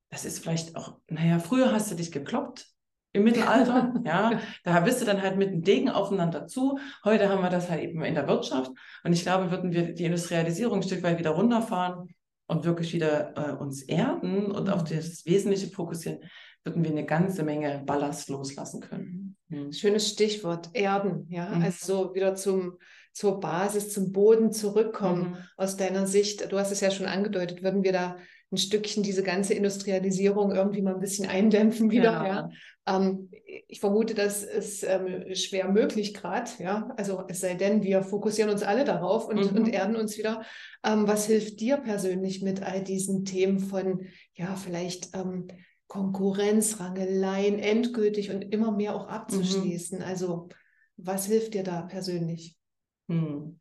das 0.09 0.25
ist 0.25 0.39
vielleicht 0.39 0.75
auch, 0.75 0.99
naja, 1.07 1.39
früher 1.39 1.71
hast 1.71 1.91
du 1.91 1.95
dich 1.95 2.11
gekloppt 2.11 2.67
im 3.11 3.23
Mittelalter, 3.23 3.93
ja, 4.05 4.39
da 4.63 4.79
bist 4.81 5.01
du 5.01 5.05
dann 5.05 5.21
halt 5.21 5.37
mit 5.37 5.49
dem 5.49 5.61
Degen 5.61 5.89
aufeinander 5.89 6.47
zu. 6.47 6.79
Heute 7.03 7.29
haben 7.29 7.41
wir 7.41 7.49
das 7.49 7.69
halt 7.69 7.81
eben 7.81 8.03
in 8.03 8.15
der 8.15 8.27
Wirtschaft. 8.27 8.71
Und 9.03 9.13
ich 9.13 9.23
glaube, 9.23 9.51
würden 9.51 9.73
wir 9.73 9.93
die 9.93 10.05
Industrialisierung 10.05 10.79
ein 10.79 10.83
Stück 10.83 11.03
weit 11.03 11.19
wieder 11.19 11.31
runterfahren 11.31 12.07
und 12.47 12.65
wirklich 12.65 12.93
wieder 12.93 13.35
äh, 13.35 13.51
uns 13.53 13.81
erden 13.81 14.51
und 14.51 14.69
auf 14.69 14.89
mhm. 14.89 14.95
das 14.95 15.25
Wesentliche 15.25 15.67
fokussieren, 15.67 16.19
würden 16.63 16.83
wir 16.83 16.91
eine 16.91 17.05
ganze 17.05 17.43
Menge 17.43 17.83
Ballast 17.85 18.29
loslassen 18.29 18.79
können. 18.79 19.28
Mhm. 19.49 19.71
Schönes 19.73 20.09
Stichwort, 20.09 20.69
Erden, 20.73 21.27
ja, 21.29 21.49
mhm. 21.49 21.63
also 21.63 22.13
wieder 22.15 22.35
zum, 22.35 22.77
zur 23.11 23.39
Basis, 23.39 23.91
zum 23.91 24.11
Boden 24.11 24.51
zurückkommen. 24.51 25.31
Mhm. 25.31 25.37
Aus 25.57 25.77
deiner 25.77 26.07
Sicht, 26.07 26.51
du 26.51 26.57
hast 26.57 26.71
es 26.71 26.79
ja 26.79 26.91
schon 26.91 27.07
angedeutet, 27.07 27.63
würden 27.63 27.83
wir 27.83 27.91
da 27.91 28.17
ein 28.51 28.57
Stückchen 28.57 29.03
diese 29.03 29.21
ganze 29.21 29.53
Industrialisierung 29.53 30.51
irgendwie 30.51 30.81
mal 30.81 30.95
ein 30.95 30.99
bisschen 30.99 31.27
eindämpfen 31.27 31.91
wieder. 31.91 32.11
Ja. 32.11 32.25
ja. 32.25 32.49
Ähm, 32.87 33.29
ich 33.67 33.79
vermute, 33.79 34.15
das 34.15 34.43
ist 34.43 34.83
ähm, 34.83 35.35
schwer 35.35 35.69
möglich 35.69 36.15
gerade. 36.15 36.49
Ja, 36.57 36.89
also 36.97 37.23
es 37.27 37.41
sei 37.41 37.53
denn, 37.53 37.83
wir 37.83 38.01
fokussieren 38.01 38.49
uns 38.49 38.63
alle 38.63 38.85
darauf 38.85 39.27
und, 39.27 39.51
mhm. 39.51 39.57
und 39.57 39.67
erden 39.67 39.95
uns 39.95 40.17
wieder. 40.17 40.43
Ähm, 40.83 41.07
was 41.07 41.27
hilft 41.27 41.59
dir 41.59 41.77
persönlich 41.77 42.41
mit 42.41 42.63
all 42.63 42.83
diesen 42.83 43.25
Themen 43.25 43.59
von, 43.59 44.07
ja, 44.33 44.55
vielleicht 44.55 45.09
ähm, 45.93 46.11
Konkurrenz, 46.11 46.79
Rangeleien 46.79 47.59
endgültig 47.59 48.31
und 48.31 48.41
immer 48.41 48.71
mehr 48.71 48.95
auch 48.95 49.07
abzuschließen. 49.07 49.99
Mhm. 49.99 50.05
Also 50.05 50.49
was 50.97 51.25
hilft 51.25 51.53
dir 51.53 51.63
da 51.63 51.81
persönlich? 51.83 52.57
Hm. 53.07 53.59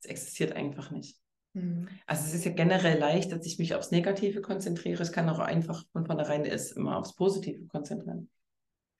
Es 0.00 0.06
existiert 0.06 0.52
einfach 0.52 0.90
nicht. 0.90 1.18
Mhm. 1.54 1.88
Also 2.06 2.24
es 2.26 2.34
ist 2.34 2.44
ja 2.44 2.52
generell 2.52 2.98
leicht, 2.98 3.32
dass 3.32 3.46
ich 3.46 3.58
mich 3.58 3.74
aufs 3.74 3.90
Negative 3.90 4.40
konzentriere. 4.40 5.02
Es 5.02 5.12
kann 5.12 5.28
auch 5.28 5.38
einfach 5.38 5.84
von 5.92 6.04
vornherein 6.06 6.44
ist 6.44 6.72
immer 6.72 6.98
aufs 6.98 7.14
Positive 7.14 7.66
konzentrieren. 7.68 8.28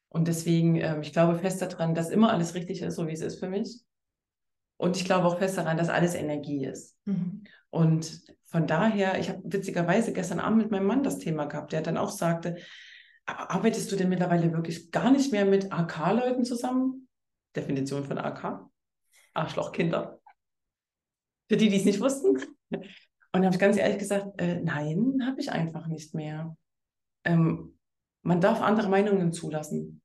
Und 0.09 0.29
deswegen, 0.29 0.77
ähm, 0.77 1.03
ich 1.03 1.13
glaube 1.13 1.39
fest 1.39 1.61
daran, 1.61 1.95
dass 1.95 2.11
immer 2.11 2.33
alles 2.33 2.55
richtig 2.55 2.81
ist, 2.83 2.95
so 2.95 3.09
wie 3.09 3.13
es 3.13 3.21
ist 3.21 3.41
für 3.41 3.49
mich. 3.49 3.81
Und 4.77 4.97
ich 4.97 5.05
glaube 5.05 5.27
auch 5.27 5.39
fest 5.39 5.57
daran, 5.57 5.77
dass 5.77 5.89
alles 5.89 6.15
Energie 6.15 6.65
ist. 6.65 6.97
Mhm. 7.05 7.45
Und 7.71 8.23
von 8.47 8.67
daher, 8.67 9.19
ich 9.19 9.29
habe 9.29 9.43
witzigerweise 9.45 10.13
gestern 10.13 10.41
Abend 10.41 10.59
mit 10.59 10.71
meinem 10.71 10.87
Mann 10.87 11.03
das 11.03 11.19
Thema 11.19 11.47
gehabt, 11.47 11.73
der 11.73 11.83
dann 11.83 11.97
auch 11.97 12.11
sagte, 12.11 12.57
arbeitest 13.27 13.91
du 13.91 13.97
denn 13.97 14.09
mittlerweile 14.09 14.53
wirklich 14.53 14.91
gar 14.91 15.11
nicht 15.11 15.33
mehr 15.33 15.45
mit 15.45 15.73
AK-Leuten 15.73 16.45
zusammen? 16.45 17.09
Definition 17.57 18.05
von 18.05 18.19
AK? 18.19 18.69
Arschlochkinder. 19.33 20.21
Für 21.49 21.57
die, 21.57 21.69
die 21.69 21.77
es 21.77 21.85
nicht 21.85 22.01
wussten. 22.01 22.39
Und 23.35 23.43
da 23.43 23.47
habe 23.47 23.55
ich 23.55 23.61
ganz 23.61 23.77
ehrlich 23.77 23.99
gesagt, 23.99 24.41
äh, 24.41 24.61
nein, 24.61 25.21
habe 25.27 25.41
ich 25.41 25.51
einfach 25.51 25.89
nicht 25.89 26.15
mehr. 26.15 26.57
Ähm, 27.25 27.77
man 28.23 28.41
darf 28.41 28.61
andere 28.61 28.89
Meinungen 28.89 29.33
zulassen. 29.33 30.03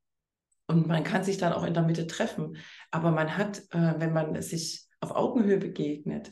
Und 0.70 0.86
man 0.86 1.04
kann 1.04 1.24
sich 1.24 1.38
dann 1.40 1.52
auch 1.52 1.64
in 1.64 1.74
der 1.74 1.82
Mitte 1.82 2.06
treffen. 2.06 2.58
Aber 2.92 3.10
man 3.10 3.36
hat, 3.38 3.58
äh, 3.72 3.96
wenn 3.98 4.14
man 4.14 4.40
sich 4.44 4.86
auf 5.00 5.16
Augenhöhe 5.16 5.58
begegnet, 5.58 6.32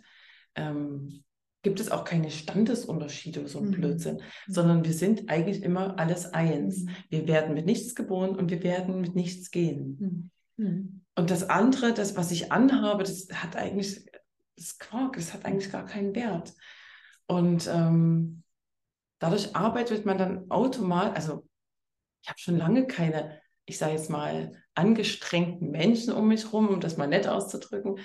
ähm, 0.53 1.23
gibt 1.63 1.79
es 1.79 1.89
auch 1.89 2.03
keine 2.03 2.29
Standesunterschiede 2.29 3.39
oder 3.39 3.49
so 3.49 3.57
ein 3.57 3.69
mhm. 3.69 3.71
Blödsinn, 3.71 4.17
mhm. 4.17 4.53
sondern 4.53 4.85
wir 4.85 4.93
sind 4.93 5.31
eigentlich 5.31 5.63
immer 5.63 5.97
alles 5.97 6.35
eins. 6.35 6.83
Mhm. 6.83 6.89
Wir 7.09 7.27
werden 7.27 7.55
mit 7.55 7.65
nichts 7.65 7.95
geboren 7.95 8.35
und 8.35 8.51
wir 8.51 8.61
werden 8.61 9.01
mit 9.01 9.15
nichts 9.15 9.49
gehen. 9.49 9.97
Mhm. 10.55 10.65
mhm. 10.65 11.01
Und 11.15 11.31
das 11.31 11.49
andere, 11.49 11.95
das, 11.95 12.15
was 12.15 12.29
ich 12.29 12.51
anhabe, 12.51 13.03
das 13.03 13.29
hat 13.33 13.55
eigentlich, 13.55 14.05
das 14.55 14.77
Quark, 14.77 15.15
das 15.15 15.33
hat 15.33 15.45
eigentlich 15.45 15.71
gar 15.71 15.85
keinen 15.85 16.13
Wert. 16.13 16.53
Und 17.25 17.67
ähm, 17.73 18.43
dadurch 19.17 19.55
arbeitet 19.55 20.05
man 20.05 20.19
dann 20.19 20.51
automatisch, 20.51 21.15
also 21.15 21.47
ich 22.21 22.29
habe 22.29 22.37
schon 22.37 22.57
lange 22.57 22.85
keine, 22.85 23.41
ich 23.67 23.77
sage 23.77 23.91
jetzt 23.93 24.09
mal, 24.09 24.53
angestrengten 24.73 25.69
Menschen 25.69 26.13
um 26.13 26.27
mich 26.29 26.45
herum, 26.45 26.69
um 26.69 26.79
das 26.79 26.97
mal 26.97 27.07
nett 27.07 27.27
auszudrücken, 27.27 27.99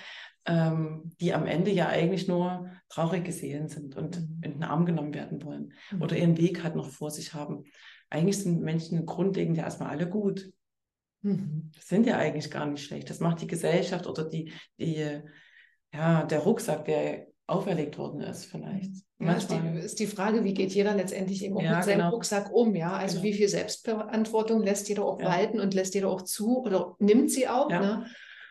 ähm, 0.45 1.15
die 1.21 1.33
am 1.33 1.47
Ende 1.47 1.71
ja 1.71 1.87
eigentlich 1.87 2.27
nur 2.27 2.69
traurige 2.89 3.31
Seelen 3.31 3.69
sind 3.69 3.95
und 3.95 4.19
mhm. 4.19 4.41
in 4.43 4.51
den 4.53 4.63
Arm 4.63 4.85
genommen 4.85 5.13
werden 5.13 5.41
wollen 5.43 5.73
mhm. 5.91 6.01
oder 6.01 6.17
ihren 6.17 6.37
Weg 6.37 6.63
halt 6.63 6.75
noch 6.75 6.89
vor 6.89 7.11
sich 7.11 7.33
haben. 7.33 7.63
Eigentlich 8.09 8.39
sind 8.39 8.61
Menschen 8.61 9.05
grundlegend 9.05 9.57
ja 9.57 9.63
erstmal 9.63 9.89
alle 9.89 10.07
gut. 10.07 10.51
Mhm. 11.21 11.71
Sind 11.79 12.05
ja 12.05 12.17
eigentlich 12.17 12.51
gar 12.51 12.65
nicht 12.65 12.83
schlecht. 12.83 13.09
Das 13.09 13.21
macht 13.21 13.41
die 13.41 13.47
Gesellschaft 13.47 14.05
oder 14.05 14.25
die, 14.25 14.51
die 14.77 15.21
ja, 15.93 16.23
der 16.23 16.39
Rucksack, 16.39 16.83
der 16.85 17.27
auferlegt 17.47 17.97
worden 17.97 18.21
ist, 18.21 18.45
vielleicht. 18.45 18.91
Ja, 19.19 19.33
ist, 19.33 19.49
die, 19.49 19.79
ist 19.79 19.99
die 19.99 20.07
Frage, 20.07 20.43
wie 20.43 20.53
geht 20.53 20.71
jeder 20.71 20.95
letztendlich 20.95 21.43
eben 21.43 21.57
auch 21.57 21.61
ja, 21.61 21.75
mit 21.77 21.83
seinem 21.85 21.97
genau. 21.99 22.09
Rucksack 22.11 22.51
um, 22.53 22.75
ja? 22.75 22.93
Also 22.93 23.15
genau. 23.15 23.25
wie 23.25 23.33
viel 23.33 23.49
Selbstverantwortung 23.49 24.63
lässt 24.63 24.89
jeder 24.89 25.05
auch 25.05 25.19
ja. 25.19 25.27
walten 25.27 25.59
und 25.59 25.73
lässt 25.73 25.93
jeder 25.93 26.09
auch 26.09 26.21
zu 26.21 26.63
oder 26.63 26.95
nimmt 26.99 27.31
sie 27.31 27.47
auch, 27.47 27.69
ne? 27.69 28.05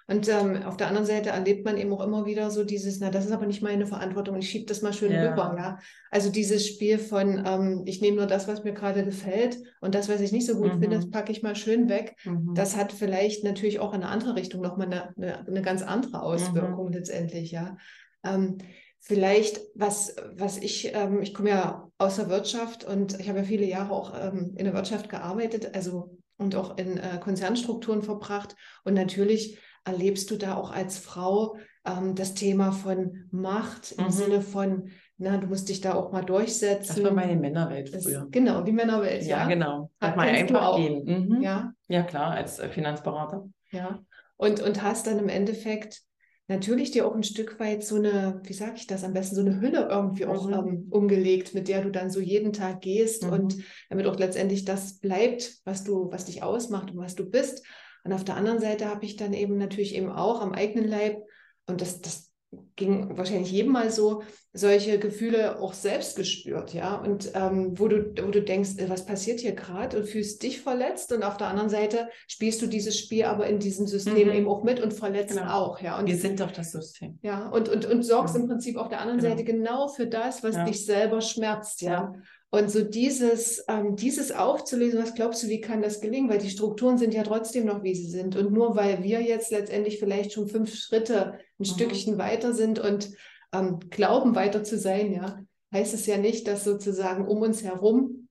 Und 0.08 0.28
ähm, 0.28 0.62
auf 0.64 0.76
der 0.76 0.88
anderen 0.88 1.06
Seite 1.06 1.30
erlebt 1.30 1.64
man 1.64 1.78
eben 1.78 1.92
auch 1.92 2.04
immer 2.04 2.26
wieder 2.26 2.50
so 2.50 2.64
dieses, 2.64 2.98
na, 2.98 3.08
das 3.08 3.24
ist 3.24 3.32
aber 3.32 3.46
nicht 3.46 3.62
meine 3.62 3.86
Verantwortung, 3.86 4.36
ich 4.36 4.50
schiebe 4.50 4.66
das 4.66 4.82
mal 4.82 4.92
schön 4.92 5.12
ja. 5.12 5.30
rüber, 5.30 5.54
ja. 5.56 5.78
Also 6.10 6.30
dieses 6.30 6.66
Spiel 6.66 6.98
von, 6.98 7.44
ähm, 7.46 7.82
ich 7.86 8.00
nehme 8.00 8.16
nur 8.16 8.26
das, 8.26 8.48
was 8.48 8.64
mir 8.64 8.72
gerade 8.72 9.04
gefällt 9.04 9.58
und 9.80 9.94
das, 9.94 10.08
was 10.08 10.20
ich 10.20 10.32
nicht 10.32 10.46
so 10.46 10.56
gut 10.56 10.74
mhm. 10.74 10.80
finde, 10.80 10.96
das 10.96 11.08
packe 11.08 11.30
ich 11.30 11.42
mal 11.42 11.54
schön 11.54 11.88
weg. 11.88 12.16
Mhm. 12.24 12.52
Das 12.54 12.76
hat 12.76 12.92
vielleicht 12.92 13.44
natürlich 13.44 13.78
auch 13.78 13.94
in 13.94 14.02
eine 14.02 14.10
andere 14.10 14.34
Richtung 14.34 14.60
nochmal 14.60 14.88
eine, 14.88 15.16
eine, 15.16 15.46
eine 15.46 15.62
ganz 15.62 15.82
andere 15.82 16.22
Auswirkung 16.22 16.86
mhm. 16.86 16.92
letztendlich, 16.92 17.52
ja. 17.52 17.76
Ähm, 18.24 18.58
vielleicht, 19.02 19.60
was, 19.74 20.16
was 20.34 20.56
ich, 20.58 20.94
ähm, 20.94 21.20
ich 21.20 21.34
komme 21.34 21.50
ja 21.50 21.90
aus 21.98 22.16
der 22.16 22.30
Wirtschaft 22.30 22.84
und 22.84 23.18
ich 23.18 23.28
habe 23.28 23.40
ja 23.40 23.44
viele 23.44 23.66
Jahre 23.66 23.92
auch 23.92 24.14
ähm, 24.18 24.54
in 24.56 24.64
der 24.64 24.74
Wirtschaft 24.74 25.08
gearbeitet, 25.08 25.74
also 25.74 26.16
und 26.38 26.56
auch 26.56 26.78
in 26.78 26.98
äh, 26.98 27.18
Konzernstrukturen 27.20 28.02
verbracht. 28.02 28.56
Und 28.84 28.94
natürlich 28.94 29.58
erlebst 29.84 30.30
du 30.30 30.36
da 30.36 30.54
auch 30.54 30.70
als 30.70 30.98
Frau 30.98 31.56
ähm, 31.84 32.14
das 32.14 32.34
Thema 32.34 32.70
von 32.70 33.26
Macht 33.30 33.92
im 33.92 34.04
mhm. 34.04 34.10
Sinne 34.10 34.40
von, 34.40 34.90
na, 35.18 35.36
du 35.36 35.48
musst 35.48 35.68
dich 35.68 35.80
da 35.80 35.94
auch 35.94 36.12
mal 36.12 36.24
durchsetzen. 36.24 36.96
Das 36.96 37.04
war 37.04 37.12
meine 37.12 37.36
Männerwelt 37.36 37.90
früher. 37.90 38.20
Das, 38.20 38.30
genau, 38.30 38.62
die 38.62 38.72
Männerwelt, 38.72 39.24
ja. 39.24 39.38
Ja, 39.38 39.48
genau. 39.48 39.90
Hat 40.00 40.16
man 40.16 40.28
einfach 40.28 40.76
gehen. 40.76 41.04
Mhm. 41.04 41.42
Ja. 41.42 41.72
ja, 41.88 42.02
klar, 42.04 42.32
als 42.32 42.60
äh, 42.60 42.68
Finanzberater. 42.68 43.48
Ja. 43.72 44.00
Und, 44.36 44.60
und 44.60 44.82
hast 44.82 45.08
dann 45.08 45.18
im 45.18 45.28
Endeffekt 45.28 46.02
natürlich 46.48 46.90
dir 46.90 47.06
auch 47.06 47.14
ein 47.14 47.22
Stück 47.22 47.58
weit 47.60 47.84
so 47.84 47.96
eine, 47.96 48.40
wie 48.44 48.52
sage 48.52 48.74
ich 48.76 48.86
das 48.86 49.04
am 49.04 49.12
besten, 49.12 49.36
so 49.36 49.40
eine 49.42 49.60
Hülle 49.60 49.88
irgendwie 49.90 50.26
auch 50.26 50.46
mhm. 50.46 50.54
ähm, 50.54 50.86
umgelegt, 50.90 51.54
mit 51.54 51.68
der 51.68 51.82
du 51.82 51.90
dann 51.90 52.10
so 52.10 52.20
jeden 52.20 52.52
Tag 52.52 52.80
gehst 52.80 53.24
mhm. 53.24 53.32
und 53.32 53.56
damit 53.88 54.06
auch 54.06 54.18
letztendlich 54.18 54.64
das 54.64 54.98
bleibt, 54.98 55.60
was 55.64 55.84
du, 55.84 56.10
was 56.10 56.26
dich 56.26 56.42
ausmacht 56.42 56.90
und 56.90 56.98
was 56.98 57.14
du 57.14 57.28
bist. 57.28 57.64
Und 58.04 58.12
auf 58.12 58.24
der 58.24 58.36
anderen 58.36 58.60
Seite 58.60 58.88
habe 58.88 59.04
ich 59.04 59.16
dann 59.16 59.32
eben 59.32 59.56
natürlich 59.56 59.94
eben 59.94 60.10
auch 60.10 60.40
am 60.40 60.52
eigenen 60.52 60.88
Leib, 60.88 61.22
und 61.66 61.80
das, 61.80 62.00
das 62.00 62.31
ging 62.76 63.16
wahrscheinlich 63.16 63.50
jedem 63.50 63.72
mal 63.72 63.90
so, 63.90 64.22
solche 64.52 64.98
Gefühle 64.98 65.60
auch 65.60 65.72
selbst 65.72 66.16
gespürt, 66.16 66.74
ja. 66.74 66.96
Und 66.96 67.32
ähm, 67.34 67.78
wo, 67.78 67.88
du, 67.88 68.12
wo 68.22 68.30
du 68.30 68.42
denkst, 68.42 68.72
äh, 68.76 68.88
was 68.88 69.06
passiert 69.06 69.40
hier 69.40 69.52
gerade 69.52 69.98
und 69.98 70.06
fühlst 70.06 70.42
dich 70.42 70.60
verletzt 70.60 71.12
und 71.12 71.22
auf 71.22 71.38
der 71.38 71.48
anderen 71.48 71.70
Seite 71.70 72.08
spielst 72.28 72.60
du 72.60 72.66
dieses 72.66 72.98
Spiel 72.98 73.24
aber 73.24 73.46
in 73.46 73.58
diesem 73.58 73.86
System 73.86 74.28
mhm. 74.28 74.34
eben 74.34 74.48
auch 74.48 74.62
mit 74.62 74.80
und 74.80 74.92
verletzt 74.92 75.36
genau. 75.36 75.52
auch, 75.52 75.80
ja. 75.80 75.98
Und, 75.98 76.06
Wir 76.06 76.16
sind 76.16 76.40
doch 76.40 76.50
das 76.50 76.72
System. 76.72 77.18
Ja, 77.22 77.48
und, 77.48 77.68
und, 77.68 77.86
und 77.86 78.02
sorgst 78.02 78.34
mhm. 78.34 78.42
im 78.42 78.48
Prinzip 78.48 78.76
auf 78.76 78.88
der 78.88 79.00
anderen 79.00 79.20
genau. 79.20 79.30
Seite 79.30 79.44
genau 79.44 79.88
für 79.88 80.06
das, 80.06 80.42
was 80.42 80.56
ja. 80.56 80.64
dich 80.64 80.84
selber 80.84 81.20
schmerzt, 81.20 81.80
ja. 81.80 81.92
ja. 81.92 82.14
Und 82.54 82.70
so 82.70 82.82
dieses, 82.82 83.64
ähm, 83.66 83.96
dieses 83.96 84.30
aufzulösen, 84.30 85.02
was 85.02 85.14
glaubst 85.14 85.42
du, 85.42 85.48
wie 85.48 85.62
kann 85.62 85.80
das 85.80 86.02
gelingen? 86.02 86.28
Weil 86.28 86.36
die 86.36 86.50
Strukturen 86.50 86.98
sind 86.98 87.14
ja 87.14 87.22
trotzdem 87.22 87.64
noch, 87.64 87.82
wie 87.82 87.94
sie 87.94 88.10
sind. 88.10 88.36
Und 88.36 88.52
nur 88.52 88.76
weil 88.76 89.02
wir 89.02 89.22
jetzt 89.22 89.50
letztendlich 89.50 89.98
vielleicht 89.98 90.34
schon 90.34 90.48
fünf 90.48 90.74
Schritte 90.74 91.32
ein 91.32 91.38
mhm. 91.60 91.64
Stückchen 91.64 92.18
weiter 92.18 92.52
sind 92.52 92.78
und 92.78 93.10
ähm, 93.54 93.80
glauben, 93.88 94.34
weiter 94.34 94.62
zu 94.64 94.76
sein, 94.76 95.14
ja, 95.14 95.40
heißt 95.72 95.94
es 95.94 96.04
ja 96.04 96.18
nicht, 96.18 96.46
dass 96.46 96.62
sozusagen 96.62 97.26
um 97.26 97.40
uns 97.40 97.64
herum 97.64 98.28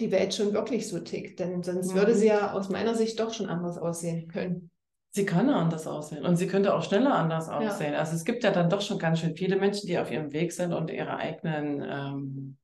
die 0.00 0.10
Welt 0.10 0.34
schon 0.34 0.52
wirklich 0.52 0.88
so 0.88 0.98
tickt. 0.98 1.38
Denn 1.38 1.62
sonst 1.62 1.92
mhm. 1.92 1.98
würde 1.98 2.16
sie 2.16 2.26
ja 2.26 2.52
aus 2.52 2.68
meiner 2.68 2.96
Sicht 2.96 3.20
doch 3.20 3.32
schon 3.32 3.46
anders 3.46 3.78
aussehen 3.78 4.26
können. 4.26 4.72
Sie 5.12 5.24
kann 5.24 5.48
anders 5.50 5.86
aussehen 5.86 6.24
und 6.24 6.34
sie 6.34 6.48
könnte 6.48 6.74
auch 6.74 6.82
schneller 6.82 7.14
anders 7.14 7.48
aussehen. 7.48 7.92
Ja. 7.92 8.00
Also 8.00 8.16
es 8.16 8.24
gibt 8.24 8.42
ja 8.42 8.50
dann 8.50 8.70
doch 8.70 8.80
schon 8.80 8.98
ganz 8.98 9.20
schön 9.20 9.36
viele 9.36 9.54
Menschen, 9.54 9.86
die 9.86 9.98
auf 9.98 10.10
ihrem 10.10 10.32
Weg 10.32 10.52
sind 10.52 10.72
und 10.72 10.90
ihre 10.90 11.16
eigenen 11.16 11.84
ähm, 11.88 12.56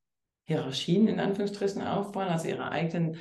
Hierarchien 0.47 1.09
in 1.09 1.21
Anführungsstrichen 1.21 1.83
aufbauen, 1.83 2.29
also 2.29 2.49
ihre 2.49 2.71
eigenen, 2.71 3.19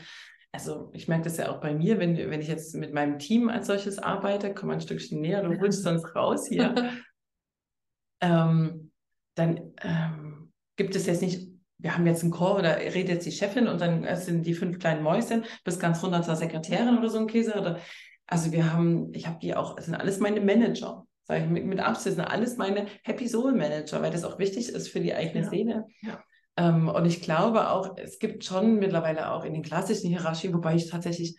also 0.51 0.89
ich 0.93 1.07
merke 1.07 1.25
das 1.25 1.37
ja 1.37 1.51
auch 1.51 1.59
bei 1.59 1.73
mir, 1.73 1.99
wenn, 1.99 2.17
wenn 2.17 2.41
ich 2.41 2.47
jetzt 2.47 2.75
mit 2.75 2.93
meinem 2.93 3.19
Team 3.19 3.49
als 3.49 3.67
solches 3.67 3.99
arbeite, 3.99 4.53
komme 4.53 4.73
ein 4.73 4.81
Stückchen 4.81 5.21
näher, 5.21 5.43
du 5.43 5.59
holst 5.59 5.83
sonst 5.83 6.15
raus 6.15 6.47
hier, 6.47 6.73
ähm, 8.21 8.91
dann 9.35 9.73
ähm, 9.81 10.53
gibt 10.75 10.95
es 10.95 11.05
jetzt 11.07 11.21
nicht, 11.21 11.49
wir 11.77 11.95
haben 11.95 12.07
jetzt 12.07 12.23
einen 12.23 12.31
Call 12.31 12.59
oder 12.59 12.77
redet 12.77 13.09
jetzt 13.09 13.25
die 13.25 13.31
Chefin 13.31 13.67
und 13.67 13.81
dann 13.81 14.15
sind 14.15 14.45
die 14.45 14.53
fünf 14.53 14.79
kleinen 14.79 15.03
Mäuschen 15.03 15.43
bis 15.63 15.79
ganz 15.79 16.01
runter 16.03 16.21
zur 16.21 16.35
Sekretärin 16.35 16.97
oder 16.97 17.09
so 17.09 17.19
ein 17.19 17.27
Käse 17.27 17.59
oder 17.59 17.79
also 18.27 18.51
wir 18.51 18.71
haben, 18.71 19.13
ich 19.13 19.27
habe 19.27 19.39
die 19.39 19.55
auch, 19.55 19.75
das 19.75 19.85
sind 19.85 19.95
alles 19.95 20.19
meine 20.19 20.41
Manager 20.41 21.05
sage 21.25 21.43
ich 21.43 21.49
mit, 21.49 21.65
mit 21.65 21.79
Absicht, 21.79 22.15
sind 22.15 22.25
alles 22.25 22.57
meine 22.57 22.85
Happy 23.03 23.27
Soul 23.27 23.53
Manager, 23.53 24.01
weil 24.01 24.11
das 24.11 24.23
auch 24.23 24.39
wichtig 24.39 24.69
ist 24.69 24.87
für 24.89 24.99
die 24.99 25.13
eigene 25.13 25.41
ja. 25.41 25.47
Szene. 25.47 25.87
Ja. 26.01 26.23
Ähm, 26.57 26.87
und 26.87 27.05
ich 27.05 27.21
glaube 27.21 27.69
auch, 27.69 27.97
es 27.97 28.19
gibt 28.19 28.43
schon 28.43 28.75
mittlerweile 28.75 29.31
auch 29.31 29.43
in 29.43 29.53
den 29.53 29.63
klassischen 29.63 30.09
Hierarchien, 30.09 30.53
wobei 30.53 30.75
ich 30.75 30.89
tatsächlich, 30.89 31.37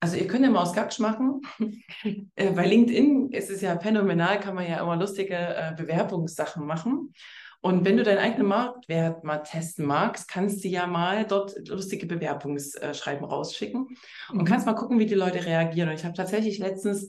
also 0.00 0.16
ihr 0.16 0.26
könnt 0.26 0.44
ja 0.44 0.50
mal 0.50 0.62
aus 0.62 0.74
Gatsch 0.74 0.98
machen. 0.98 1.42
äh, 2.36 2.50
bei 2.52 2.66
LinkedIn 2.66 3.30
ist 3.30 3.50
es 3.50 3.60
ja 3.60 3.78
phänomenal, 3.78 4.40
kann 4.40 4.54
man 4.54 4.68
ja 4.68 4.80
immer 4.82 4.96
lustige 4.96 5.36
äh, 5.36 5.74
Bewerbungssachen 5.76 6.66
machen. 6.66 7.12
Und 7.60 7.84
wenn 7.84 7.96
du 7.96 8.04
deinen 8.04 8.18
eigenen 8.18 8.46
Marktwert 8.46 9.24
mal 9.24 9.38
testen 9.38 9.84
magst, 9.84 10.28
kannst 10.28 10.62
du 10.62 10.68
ja 10.68 10.86
mal 10.86 11.24
dort 11.24 11.56
lustige 11.68 12.06
Bewerbungsschreiben 12.06 13.24
rausschicken 13.24 13.88
und 14.30 14.38
mhm. 14.38 14.44
kannst 14.44 14.66
mal 14.66 14.74
gucken, 14.74 15.00
wie 15.00 15.06
die 15.06 15.14
Leute 15.14 15.44
reagieren. 15.44 15.88
Und 15.88 15.96
ich 15.96 16.04
habe 16.04 16.14
tatsächlich 16.14 16.58
letztens 16.58 17.08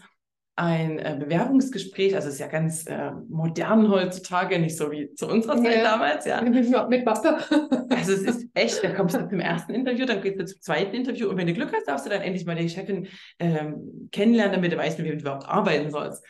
ein 0.60 1.00
äh, 1.00 1.16
Bewerbungsgespräch, 1.18 2.16
also 2.16 2.28
ist 2.28 2.40
ja 2.40 2.48
ganz 2.48 2.86
äh, 2.86 3.12
modern 3.30 3.90
heutzutage, 3.90 4.60
nicht 4.60 4.76
so 4.76 4.92
wie 4.92 5.14
zu 5.14 5.26
unserer 5.26 5.56
Zeit 5.56 5.78
ja. 5.78 5.84
damals, 5.84 6.26
ja. 6.26 6.42
Mit, 6.42 6.54
mit 6.90 7.06
Mappe. 7.06 7.38
also 7.90 8.12
es 8.12 8.24
ist 8.24 8.50
echt, 8.54 8.84
da 8.84 8.94
kommst 8.94 9.16
du 9.16 9.26
zum 9.30 9.40
ersten 9.40 9.74
Interview, 9.74 10.06
dann 10.06 10.22
gehst 10.22 10.38
du 10.38 10.46
zum 10.46 10.60
zweiten 10.60 10.94
Interview 10.98 11.30
und 11.30 11.38
wenn 11.38 11.48
du 11.48 11.54
Glück 11.54 11.72
hast, 11.74 11.88
darfst 11.88 12.06
du 12.06 12.10
dann 12.10 12.22
endlich 12.22 12.46
mal 12.46 12.58
die 12.58 12.68
Chefin 12.68 13.08
ähm, 13.40 14.10
kennenlernen, 14.12 14.56
damit 14.56 14.74
du 14.74 14.78
weißt, 14.78 15.00
wie 15.00 15.04
du 15.04 15.14
überhaupt 15.14 15.48
arbeiten 15.48 15.92
sollst. 15.92 16.26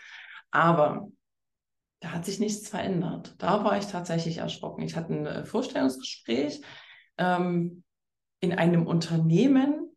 Aber 0.52 1.10
da 2.00 2.12
hat 2.12 2.26
sich 2.26 2.40
nichts 2.40 2.70
verändert. 2.70 3.34
Da 3.40 3.64
war 3.64 3.80
ich 3.80 3.88
tatsächlich 3.88 4.38
erschrocken. 4.38 4.84
Ich 4.84 4.96
hatte 4.96 5.12
ein 5.12 5.26
äh, 5.26 5.44
Vorstellungsgespräch 5.44 6.62
ähm, 7.18 7.84
in 8.42 8.54
einem 8.54 8.86
Unternehmen, 8.86 9.89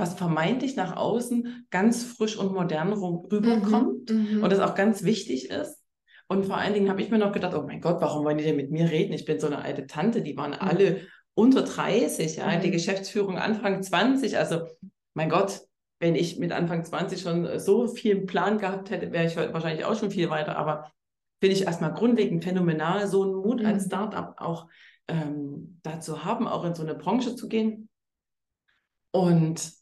was 0.00 0.14
vermeintlich 0.14 0.74
nach 0.74 0.96
außen 0.96 1.66
ganz 1.70 2.04
frisch 2.04 2.36
und 2.36 2.52
modern 2.52 2.92
rüberkommt 2.92 4.10
mhm, 4.10 4.36
mhm, 4.36 4.42
und 4.42 4.50
das 4.50 4.60
auch 4.60 4.74
ganz 4.74 5.04
wichtig 5.04 5.50
ist. 5.50 5.78
Und 6.28 6.46
vor 6.46 6.56
allen 6.56 6.74
Dingen 6.74 6.88
habe 6.88 7.02
ich 7.02 7.10
mir 7.10 7.18
noch 7.18 7.32
gedacht, 7.32 7.54
oh 7.54 7.62
mein 7.62 7.80
Gott, 7.80 8.00
warum 8.00 8.24
wollen 8.24 8.38
die 8.38 8.44
denn 8.44 8.56
mit 8.56 8.70
mir 8.70 8.88
reden? 8.90 9.12
Ich 9.12 9.24
bin 9.24 9.40
so 9.40 9.48
eine 9.48 9.62
alte 9.62 9.86
Tante, 9.86 10.22
die 10.22 10.36
waren 10.36 10.52
mhm. 10.52 10.58
alle 10.60 11.00
unter 11.34 11.62
30, 11.62 12.36
ja, 12.36 12.56
die 12.56 12.68
mhm. 12.68 12.72
Geschäftsführung 12.72 13.36
Anfang 13.36 13.82
20. 13.82 14.38
Also, 14.38 14.66
mein 15.14 15.28
Gott, 15.28 15.60
wenn 15.98 16.14
ich 16.14 16.38
mit 16.38 16.52
Anfang 16.52 16.84
20 16.84 17.20
schon 17.20 17.58
so 17.58 17.88
viel 17.88 18.26
Plan 18.26 18.58
gehabt 18.58 18.90
hätte, 18.90 19.12
wäre 19.12 19.26
ich 19.26 19.36
wahrscheinlich 19.36 19.84
auch 19.84 19.98
schon 19.98 20.10
viel 20.10 20.30
weiter. 20.30 20.56
Aber 20.56 20.90
finde 21.40 21.56
ich 21.56 21.64
erstmal 21.64 21.94
grundlegend 21.94 22.44
phänomenal, 22.44 23.06
so 23.06 23.22
einen 23.22 23.34
Mut 23.34 23.64
als 23.64 23.84
mhm. 23.84 23.88
Startup 23.88 24.34
auch 24.36 24.68
ähm, 25.08 25.80
dazu 25.82 26.24
haben, 26.24 26.46
auch 26.46 26.64
in 26.64 26.74
so 26.74 26.82
eine 26.82 26.94
Branche 26.94 27.34
zu 27.34 27.48
gehen. 27.48 27.88
Und 29.10 29.72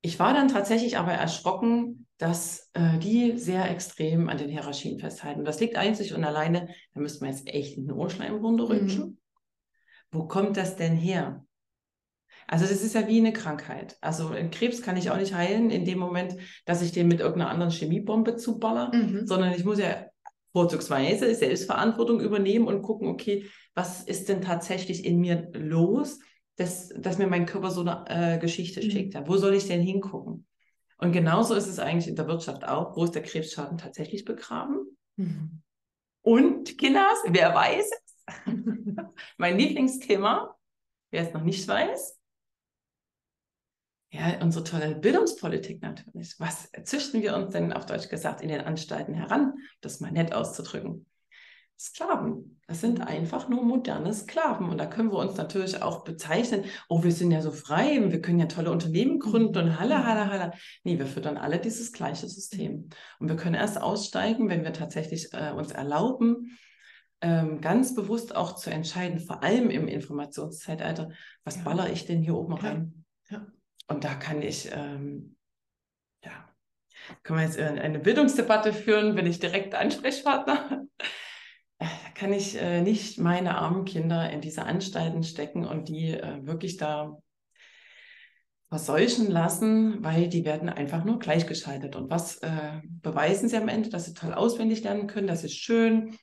ich 0.00 0.18
war 0.18 0.32
dann 0.32 0.48
tatsächlich 0.48 0.96
aber 0.98 1.12
erschrocken, 1.12 2.06
dass 2.18 2.70
äh, 2.74 2.98
die 2.98 3.38
sehr 3.38 3.70
extrem 3.70 4.28
an 4.28 4.38
den 4.38 4.48
Hierarchien 4.48 4.98
festhalten. 4.98 5.44
Das 5.44 5.60
liegt 5.60 5.76
einzig 5.76 6.14
und 6.14 6.24
alleine, 6.24 6.68
da 6.94 7.00
müsste 7.00 7.24
man 7.24 7.32
jetzt 7.32 7.46
echt 7.48 7.76
in 7.76 7.86
den 7.86 7.92
Ohrschleim 7.92 8.36
runterrutschen. 8.36 9.04
Mhm. 9.04 9.18
Wo 10.10 10.26
kommt 10.26 10.56
das 10.56 10.76
denn 10.76 10.96
her? 10.96 11.44
Also 12.46 12.64
das 12.64 12.82
ist 12.82 12.94
ja 12.94 13.06
wie 13.06 13.18
eine 13.18 13.32
Krankheit. 13.32 13.98
Also 14.00 14.28
einen 14.28 14.50
Krebs 14.50 14.82
kann 14.82 14.96
ich 14.96 15.10
auch 15.10 15.18
nicht 15.18 15.34
heilen 15.34 15.70
in 15.70 15.84
dem 15.84 15.98
Moment, 15.98 16.36
dass 16.64 16.82
ich 16.82 16.92
den 16.92 17.08
mit 17.08 17.20
irgendeiner 17.20 17.50
anderen 17.50 17.70
Chemiebombe 17.70 18.36
zuballer, 18.36 18.90
mhm. 18.94 19.26
sondern 19.26 19.52
ich 19.52 19.64
muss 19.64 19.78
ja 19.78 20.06
vorzugsweise 20.52 21.34
Selbstverantwortung 21.34 22.20
übernehmen 22.20 22.66
und 22.66 22.82
gucken, 22.82 23.08
okay, 23.08 23.44
was 23.74 24.02
ist 24.02 24.28
denn 24.28 24.40
tatsächlich 24.40 25.04
in 25.04 25.20
mir 25.20 25.50
los? 25.52 26.20
Dass, 26.58 26.88
dass 26.88 27.18
mir 27.18 27.28
mein 27.28 27.46
Körper 27.46 27.70
so 27.70 27.80
eine 27.80 28.04
äh, 28.08 28.38
Geschichte 28.38 28.84
mhm. 28.84 28.90
schickt. 28.90 29.14
Ja. 29.14 29.26
Wo 29.26 29.36
soll 29.36 29.54
ich 29.54 29.68
denn 29.68 29.80
hingucken? 29.80 30.46
Und 30.98 31.12
genauso 31.12 31.54
ist 31.54 31.68
es 31.68 31.78
eigentlich 31.78 32.08
in 32.08 32.16
der 32.16 32.26
Wirtschaft 32.26 32.66
auch. 32.66 32.96
Wo 32.96 33.04
ist 33.04 33.14
der 33.14 33.22
Krebsschaden 33.22 33.78
tatsächlich 33.78 34.24
begraben? 34.24 34.96
Mhm. 35.16 35.62
Und, 36.22 36.76
Kinders, 36.76 37.18
wer 37.28 37.54
weiß 37.54 37.88
es? 37.90 38.44
mein 39.38 39.56
Lieblingsthema, 39.56 40.54
wer 41.10 41.22
es 41.22 41.32
noch 41.32 41.44
nicht 41.44 41.66
weiß, 41.66 42.18
ja, 44.10 44.40
unsere 44.40 44.64
tolle 44.64 44.94
Bildungspolitik 44.94 45.82
natürlich. 45.82 46.34
Was 46.38 46.70
züchten 46.84 47.20
wir 47.22 47.36
uns 47.36 47.52
denn 47.52 47.72
auf 47.72 47.86
Deutsch 47.86 48.08
gesagt 48.08 48.40
in 48.40 48.48
den 48.48 48.62
Anstalten 48.62 49.14
heran, 49.14 49.54
das 49.80 50.00
mal 50.00 50.10
nett 50.10 50.32
auszudrücken? 50.32 51.06
Sklaven. 51.78 52.60
Das 52.66 52.80
sind 52.80 53.00
einfach 53.00 53.48
nur 53.48 53.62
moderne 53.62 54.12
Sklaven. 54.12 54.68
Und 54.68 54.78
da 54.78 54.86
können 54.86 55.12
wir 55.12 55.18
uns 55.18 55.36
natürlich 55.36 55.80
auch 55.80 56.02
bezeichnen, 56.02 56.64
oh, 56.88 57.04
wir 57.04 57.12
sind 57.12 57.30
ja 57.30 57.40
so 57.40 57.52
frei, 57.52 58.00
wir 58.10 58.20
können 58.20 58.40
ja 58.40 58.46
tolle 58.46 58.72
Unternehmen 58.72 59.20
gründen 59.20 59.56
und 59.56 59.78
halla, 59.78 60.04
halla, 60.04 60.28
halla. 60.28 60.52
Nee, 60.82 60.98
wir 60.98 61.06
füttern 61.06 61.36
alle 61.36 61.60
dieses 61.60 61.92
gleiche 61.92 62.28
System. 62.28 62.88
Und 63.20 63.28
wir 63.28 63.36
können 63.36 63.54
erst 63.54 63.80
aussteigen, 63.80 64.48
wenn 64.48 64.64
wir 64.64 64.72
tatsächlich 64.72 65.32
äh, 65.32 65.52
uns 65.52 65.70
erlauben, 65.70 66.58
ähm, 67.20 67.60
ganz 67.60 67.94
bewusst 67.94 68.34
auch 68.34 68.56
zu 68.56 68.70
entscheiden, 68.70 69.20
vor 69.20 69.42
allem 69.42 69.70
im 69.70 69.86
Informationszeitalter, 69.86 71.10
was 71.44 71.56
ja. 71.56 71.62
baller 71.62 71.90
ich 71.90 72.06
denn 72.06 72.22
hier 72.22 72.34
oben 72.34 72.54
rein? 72.54 73.04
Ja. 73.30 73.46
Und 73.86 74.04
da 74.04 74.14
kann 74.14 74.42
ich, 74.42 74.70
ähm, 74.72 75.36
ja, 76.24 76.32
können 77.22 77.38
wir 77.38 77.46
jetzt 77.46 77.58
eine 77.58 78.00
Bildungsdebatte 78.00 78.72
führen, 78.72 79.14
bin 79.14 79.26
ich 79.26 79.38
direkt 79.38 79.74
Ansprechpartner. 79.74 80.82
Kann 82.18 82.32
ich 82.32 82.60
äh, 82.60 82.82
nicht 82.82 83.20
meine 83.20 83.58
armen 83.58 83.84
Kinder 83.84 84.28
in 84.28 84.40
diese 84.40 84.64
Anstalten 84.64 85.22
stecken 85.22 85.64
und 85.64 85.88
die 85.88 86.08
äh, 86.14 86.44
wirklich 86.44 86.76
da 86.76 87.16
verseuchen 88.68 89.30
lassen, 89.30 90.02
weil 90.02 90.28
die 90.28 90.44
werden 90.44 90.68
einfach 90.68 91.04
nur 91.04 91.20
gleichgeschaltet. 91.20 91.94
Und 91.94 92.10
was 92.10 92.38
äh, 92.38 92.80
beweisen 93.02 93.48
sie 93.48 93.56
am 93.56 93.68
Ende? 93.68 93.88
Dass 93.88 94.06
sie 94.06 94.14
toll 94.14 94.34
auswendig 94.34 94.82
lernen 94.82 95.06
können, 95.06 95.28
dass 95.28 95.42
sie 95.42 95.48
schön 95.48 96.16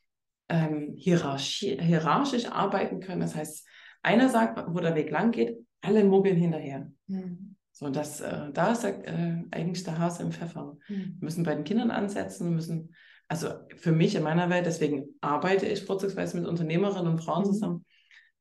ähm, 0.50 0.96
hierarchisch 0.98 2.46
arbeiten 2.52 3.00
können. 3.00 3.22
Das 3.22 3.34
heißt, 3.34 3.66
einer 4.04 4.28
sagt, 4.28 4.66
wo 4.68 4.80
der 4.82 4.96
Weg 4.96 5.10
lang 5.10 5.32
geht, 5.32 5.58
alle 5.80 6.04
mogeln 6.04 6.36
hinterher. 6.36 6.92
Mhm. 7.08 7.56
So, 7.72 7.90
das, 7.90 8.20
äh, 8.20 8.52
da 8.52 8.74
ist 8.74 8.84
äh, 8.84 9.44
eigentlich 9.52 9.86
der 9.86 9.98
Hase 9.98 10.24
im 10.24 10.34
Pfeffer. 10.34 10.76
Mhm. 10.90 11.16
Wir 11.20 11.26
müssen 11.26 11.44
bei 11.44 11.56
den 11.56 11.64
Kindern 11.64 11.90
ansetzen, 11.90 12.54
müssen, 12.54 12.94
also 13.28 13.50
für 13.78 13.92
mich 13.92 14.16
in 14.16 14.24
meiner 14.24 14.50
Welt, 14.50 14.66
deswegen 14.66 15.06
arbeite 15.22 15.66
ich 15.66 15.84
vorzugsweise 15.84 16.38
mit 16.38 16.48
Unternehmerinnen 16.48 17.12
und 17.12 17.24
Frauen 17.24 17.44
mhm. 17.44 17.54
zusammen, 17.54 17.86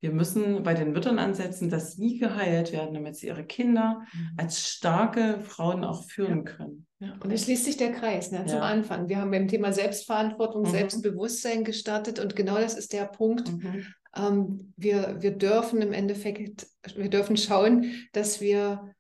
wir 0.04 0.12
müssen 0.12 0.62
bei 0.62 0.74
den 0.74 0.92
Müttern 0.92 1.18
ansetzen, 1.18 1.70
dass 1.70 1.94
sie 1.94 2.18
geheilt 2.18 2.72
werden, 2.72 2.92
damit 2.92 3.16
sie 3.16 3.28
ihre 3.28 3.46
Kinder 3.46 4.02
mhm. 4.12 4.30
als 4.36 4.68
starke 4.68 5.40
Frauen 5.40 5.82
auch 5.82 6.04
führen 6.04 6.44
ja. 6.44 6.52
können. 6.52 6.86
Ja. 6.98 7.14
Und 7.20 7.32
es 7.32 7.44
schließt 7.44 7.64
sich 7.64 7.78
der 7.78 7.92
Kreis 7.92 8.30
ne, 8.30 8.44
zum 8.44 8.60
Anfang. 8.60 9.08
Wir 9.08 9.16
haben 9.18 9.30
beim 9.30 9.48
Thema 9.48 9.72
Selbstverantwortung, 9.72 10.64
mhm. 10.64 10.66
Selbstbewusstsein 10.66 11.64
gestartet 11.64 12.18
und 12.18 12.36
genau 12.36 12.58
das 12.58 12.74
ist 12.74 12.92
der 12.92 13.06
Punkt. 13.06 13.50
Mhm. 13.50 13.86
Ähm, 14.14 14.74
wir, 14.76 15.22
wir 15.22 15.30
dürfen 15.30 15.80
im 15.80 15.94
Endeffekt, 15.94 16.66
wir 16.94 17.08
dürfen 17.08 17.38
schauen, 17.38 17.86
dass 18.12 18.42
wir 18.42 18.93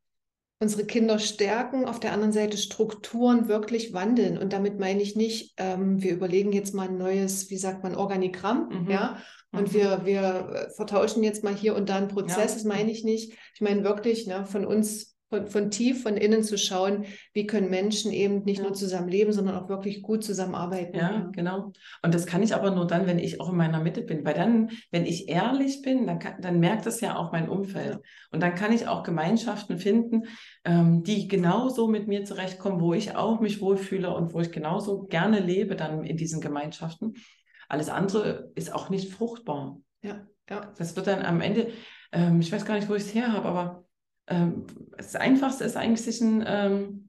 unsere 0.64 0.86
Kinder 0.86 1.18
stärken, 1.18 1.84
auf 1.84 2.00
der 2.00 2.12
anderen 2.12 2.32
Seite 2.32 2.56
Strukturen 2.56 3.48
wirklich 3.48 3.92
wandeln. 3.92 4.38
Und 4.38 4.54
damit 4.54 4.80
meine 4.80 5.02
ich 5.02 5.14
nicht, 5.14 5.52
ähm, 5.58 6.02
wir 6.02 6.14
überlegen 6.14 6.52
jetzt 6.52 6.74
mal 6.74 6.88
ein 6.88 6.96
neues, 6.96 7.50
wie 7.50 7.58
sagt 7.58 7.82
man, 7.82 7.94
Organigramm, 7.94 8.84
mhm. 8.84 8.90
ja, 8.90 9.18
und 9.52 9.68
mhm. 9.68 9.74
wir, 9.74 10.00
wir 10.06 10.70
vertauschen 10.74 11.22
jetzt 11.22 11.44
mal 11.44 11.54
hier 11.54 11.76
und 11.76 11.90
da 11.90 11.96
einen 11.96 12.08
Prozess, 12.08 12.36
ja. 12.52 12.54
das 12.54 12.64
meine 12.64 12.90
ich 12.90 13.04
nicht. 13.04 13.34
Ich 13.54 13.60
meine 13.60 13.84
wirklich, 13.84 14.26
ne, 14.26 14.46
von 14.46 14.64
uns 14.64 15.13
von, 15.30 15.48
von, 15.48 15.70
tief, 15.70 16.02
von 16.02 16.16
innen 16.16 16.42
zu 16.42 16.58
schauen, 16.58 17.06
wie 17.32 17.46
können 17.46 17.70
Menschen 17.70 18.12
eben 18.12 18.44
nicht 18.44 18.58
ja. 18.58 18.64
nur 18.64 18.74
zusammen 18.74 19.08
leben, 19.08 19.32
sondern 19.32 19.56
auch 19.56 19.68
wirklich 19.68 20.02
gut 20.02 20.22
zusammenarbeiten. 20.22 20.96
Ja, 20.96 21.10
ja, 21.10 21.30
genau. 21.32 21.72
Und 22.02 22.14
das 22.14 22.26
kann 22.26 22.42
ich 22.42 22.54
aber 22.54 22.70
nur 22.70 22.86
dann, 22.86 23.06
wenn 23.06 23.18
ich 23.18 23.40
auch 23.40 23.50
in 23.50 23.56
meiner 23.56 23.80
Mitte 23.80 24.02
bin. 24.02 24.24
Weil 24.24 24.34
dann, 24.34 24.70
wenn 24.90 25.06
ich 25.06 25.28
ehrlich 25.28 25.82
bin, 25.82 26.06
dann, 26.06 26.18
kann, 26.18 26.40
dann 26.40 26.60
merkt 26.60 26.86
das 26.86 27.00
ja 27.00 27.16
auch 27.16 27.32
mein 27.32 27.48
Umfeld. 27.48 27.98
Und 28.30 28.42
dann 28.42 28.54
kann 28.54 28.72
ich 28.72 28.86
auch 28.86 29.02
Gemeinschaften 29.02 29.78
finden, 29.78 30.24
ähm, 30.64 31.02
die 31.02 31.28
genauso 31.28 31.88
mit 31.88 32.06
mir 32.06 32.24
zurechtkommen, 32.24 32.80
wo 32.80 32.94
ich 32.94 33.16
auch 33.16 33.40
mich 33.40 33.60
wohlfühle 33.60 34.14
und 34.14 34.34
wo 34.34 34.40
ich 34.40 34.52
genauso 34.52 35.04
gerne 35.04 35.40
lebe 35.40 35.76
dann 35.76 36.04
in 36.04 36.16
diesen 36.16 36.40
Gemeinschaften. 36.40 37.14
Alles 37.68 37.88
andere 37.88 38.52
ist 38.54 38.72
auch 38.72 38.90
nicht 38.90 39.12
fruchtbar. 39.12 39.78
Ja, 40.02 40.26
ja. 40.48 40.72
Das 40.76 40.94
wird 40.96 41.06
dann 41.06 41.22
am 41.22 41.40
Ende, 41.40 41.68
ähm, 42.12 42.40
ich 42.40 42.52
weiß 42.52 42.66
gar 42.66 42.74
nicht, 42.74 42.88
wo 42.88 42.94
ich 42.94 43.04
es 43.04 43.14
her 43.14 43.32
habe, 43.32 43.48
aber 43.48 43.83
ähm, 44.26 44.66
das 44.96 45.16
Einfachste 45.16 45.64
ist 45.64 45.76
eigentlich, 45.76 46.02
sich 46.02 46.20
einen 46.22 46.44
ähm, 46.46 47.08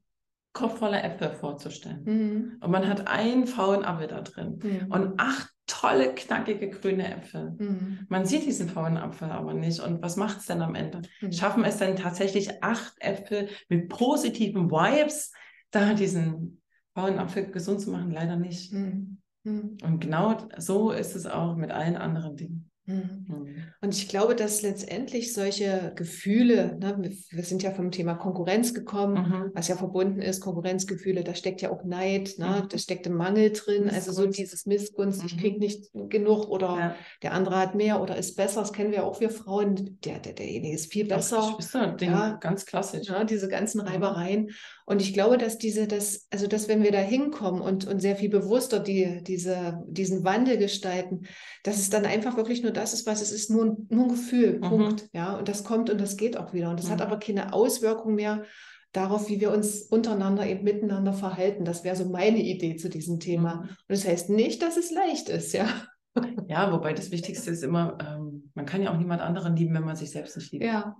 Kopf 0.52 0.78
voller 0.78 1.04
Äpfel 1.04 1.32
vorzustellen. 1.32 2.02
Mhm. 2.04 2.56
Und 2.60 2.70
man 2.70 2.88
hat 2.88 3.08
einen 3.08 3.46
faulen 3.46 3.84
Apfel 3.84 4.08
da 4.08 4.22
drin 4.22 4.58
mhm. 4.62 4.90
und 4.90 5.20
acht 5.20 5.50
tolle, 5.66 6.14
knackige 6.14 6.70
grüne 6.70 7.14
Äpfel. 7.14 7.54
Mhm. 7.58 8.06
Man 8.08 8.24
sieht 8.24 8.46
diesen 8.46 8.68
faulen 8.68 8.96
Apfel 8.96 9.30
aber 9.30 9.52
nicht. 9.52 9.80
Und 9.80 10.00
was 10.00 10.16
macht 10.16 10.38
es 10.38 10.46
denn 10.46 10.62
am 10.62 10.74
Ende? 10.74 11.02
Mhm. 11.20 11.32
Schaffen 11.32 11.64
es 11.64 11.76
denn 11.76 11.96
tatsächlich 11.96 12.62
acht 12.62 12.94
Äpfel 13.00 13.48
mit 13.68 13.90
positiven 13.90 14.70
Vibes, 14.70 15.32
da 15.70 15.92
diesen 15.92 16.62
faulen 16.94 17.18
Apfel 17.18 17.50
gesund 17.50 17.82
zu 17.82 17.90
machen? 17.90 18.10
Leider 18.10 18.36
nicht. 18.36 18.72
Mhm. 18.72 19.18
Mhm. 19.44 19.76
Und 19.84 20.00
genau 20.00 20.38
so 20.56 20.90
ist 20.90 21.14
es 21.14 21.26
auch 21.26 21.56
mit 21.56 21.70
allen 21.70 21.96
anderen 21.96 22.36
Dingen. 22.36 22.65
Mhm. 22.86 23.26
mhm. 23.28 23.56
Und 23.80 23.94
ich 23.94 24.08
glaube, 24.08 24.34
dass 24.34 24.62
letztendlich 24.62 25.32
solche 25.32 25.92
Gefühle, 25.94 26.78
ne, 26.80 27.10
wir 27.30 27.42
sind 27.42 27.62
ja 27.62 27.70
vom 27.70 27.90
Thema 27.90 28.14
Konkurrenz 28.14 28.74
gekommen, 28.74 29.14
mhm. 29.14 29.50
was 29.54 29.68
ja 29.68 29.76
verbunden 29.76 30.20
ist, 30.20 30.40
Konkurrenzgefühle, 30.40 31.24
da 31.24 31.34
steckt 31.34 31.62
ja 31.62 31.70
auch 31.70 31.84
Neid, 31.84 32.38
ne, 32.38 32.62
mhm. 32.62 32.68
da 32.68 32.78
steckt 32.78 33.06
ein 33.06 33.14
Mangel 33.14 33.50
drin, 33.52 33.90
also 33.90 34.12
so 34.12 34.26
dieses 34.26 34.66
Missgunst, 34.66 35.20
mhm. 35.20 35.26
ich 35.26 35.38
kriege 35.38 35.58
nicht 35.58 35.90
genug 35.92 36.48
oder 36.48 36.78
ja. 36.78 36.94
der 37.22 37.32
andere 37.32 37.56
hat 37.56 37.74
mehr 37.74 38.00
oder 38.00 38.16
ist 38.16 38.36
besser, 38.36 38.60
das 38.60 38.72
kennen 38.72 38.92
wir 38.92 39.04
auch 39.04 39.20
wir 39.20 39.30
Frauen, 39.30 39.98
der, 40.04 40.18
der, 40.18 40.32
derjenige 40.32 40.74
ist 40.74 40.92
viel 40.92 41.06
besser. 41.06 41.56
Ist 41.58 41.74
ja, 41.74 42.38
ganz 42.40 42.66
klassisch. 42.66 43.08
Ja, 43.08 43.24
diese 43.24 43.48
ganzen 43.48 43.82
mhm. 43.82 43.88
Reibereien. 43.88 44.50
Und 44.88 45.02
ich 45.02 45.12
glaube, 45.12 45.36
dass 45.36 45.58
diese, 45.58 45.88
das, 45.88 46.28
also 46.30 46.46
dass 46.46 46.68
wenn 46.68 46.84
wir 46.84 46.92
da 46.92 47.00
hinkommen 47.00 47.60
und, 47.60 47.88
und 47.88 48.00
sehr 48.00 48.14
viel 48.14 48.28
bewusster 48.28 48.78
die, 48.78 49.20
diese, 49.24 49.82
diesen 49.88 50.22
Wandel 50.22 50.58
gestalten, 50.58 51.26
dass 51.64 51.78
es 51.78 51.90
dann 51.90 52.06
einfach 52.06 52.36
wirklich 52.36 52.62
nur 52.62 52.70
das 52.70 52.94
ist, 52.94 53.04
was 53.04 53.20
es 53.20 53.32
ist, 53.32 53.50
nur, 53.50 53.76
nur 53.88 54.04
ein 54.04 54.10
Gefühl, 54.10 54.58
mhm. 54.58 54.60
Punkt. 54.60 55.08
Ja, 55.12 55.36
und 55.36 55.48
das 55.48 55.64
kommt 55.64 55.90
und 55.90 56.00
das 56.00 56.16
geht 56.16 56.36
auch 56.36 56.52
wieder. 56.52 56.70
Und 56.70 56.78
das 56.78 56.86
mhm. 56.86 56.92
hat 56.92 57.02
aber 57.02 57.18
keine 57.18 57.52
Auswirkung 57.52 58.14
mehr 58.14 58.44
darauf, 58.92 59.28
wie 59.28 59.40
wir 59.40 59.50
uns 59.50 59.82
untereinander 59.82 60.46
eben 60.46 60.62
miteinander 60.62 61.12
verhalten. 61.12 61.64
Das 61.64 61.82
wäre 61.82 61.96
so 61.96 62.08
meine 62.08 62.40
Idee 62.40 62.76
zu 62.76 62.88
diesem 62.88 63.18
Thema. 63.18 63.56
Mhm. 63.56 63.60
Und 63.62 63.78
das 63.88 64.06
heißt 64.06 64.30
nicht, 64.30 64.62
dass 64.62 64.76
es 64.76 64.92
leicht 64.92 65.28
ist, 65.28 65.52
ja. 65.52 65.68
Ja, 66.48 66.72
wobei 66.72 66.94
das 66.94 67.10
Wichtigste 67.10 67.50
ist 67.50 67.62
immer, 67.62 67.98
ähm, 68.00 68.50
man 68.54 68.64
kann 68.64 68.82
ja 68.82 68.90
auch 68.90 68.96
niemand 68.96 69.20
anderen 69.20 69.54
lieben, 69.54 69.74
wenn 69.74 69.84
man 69.84 69.96
sich 69.96 70.12
selbst 70.12 70.36
nicht 70.36 70.52
liebt. 70.52 70.64
Ja. 70.64 70.96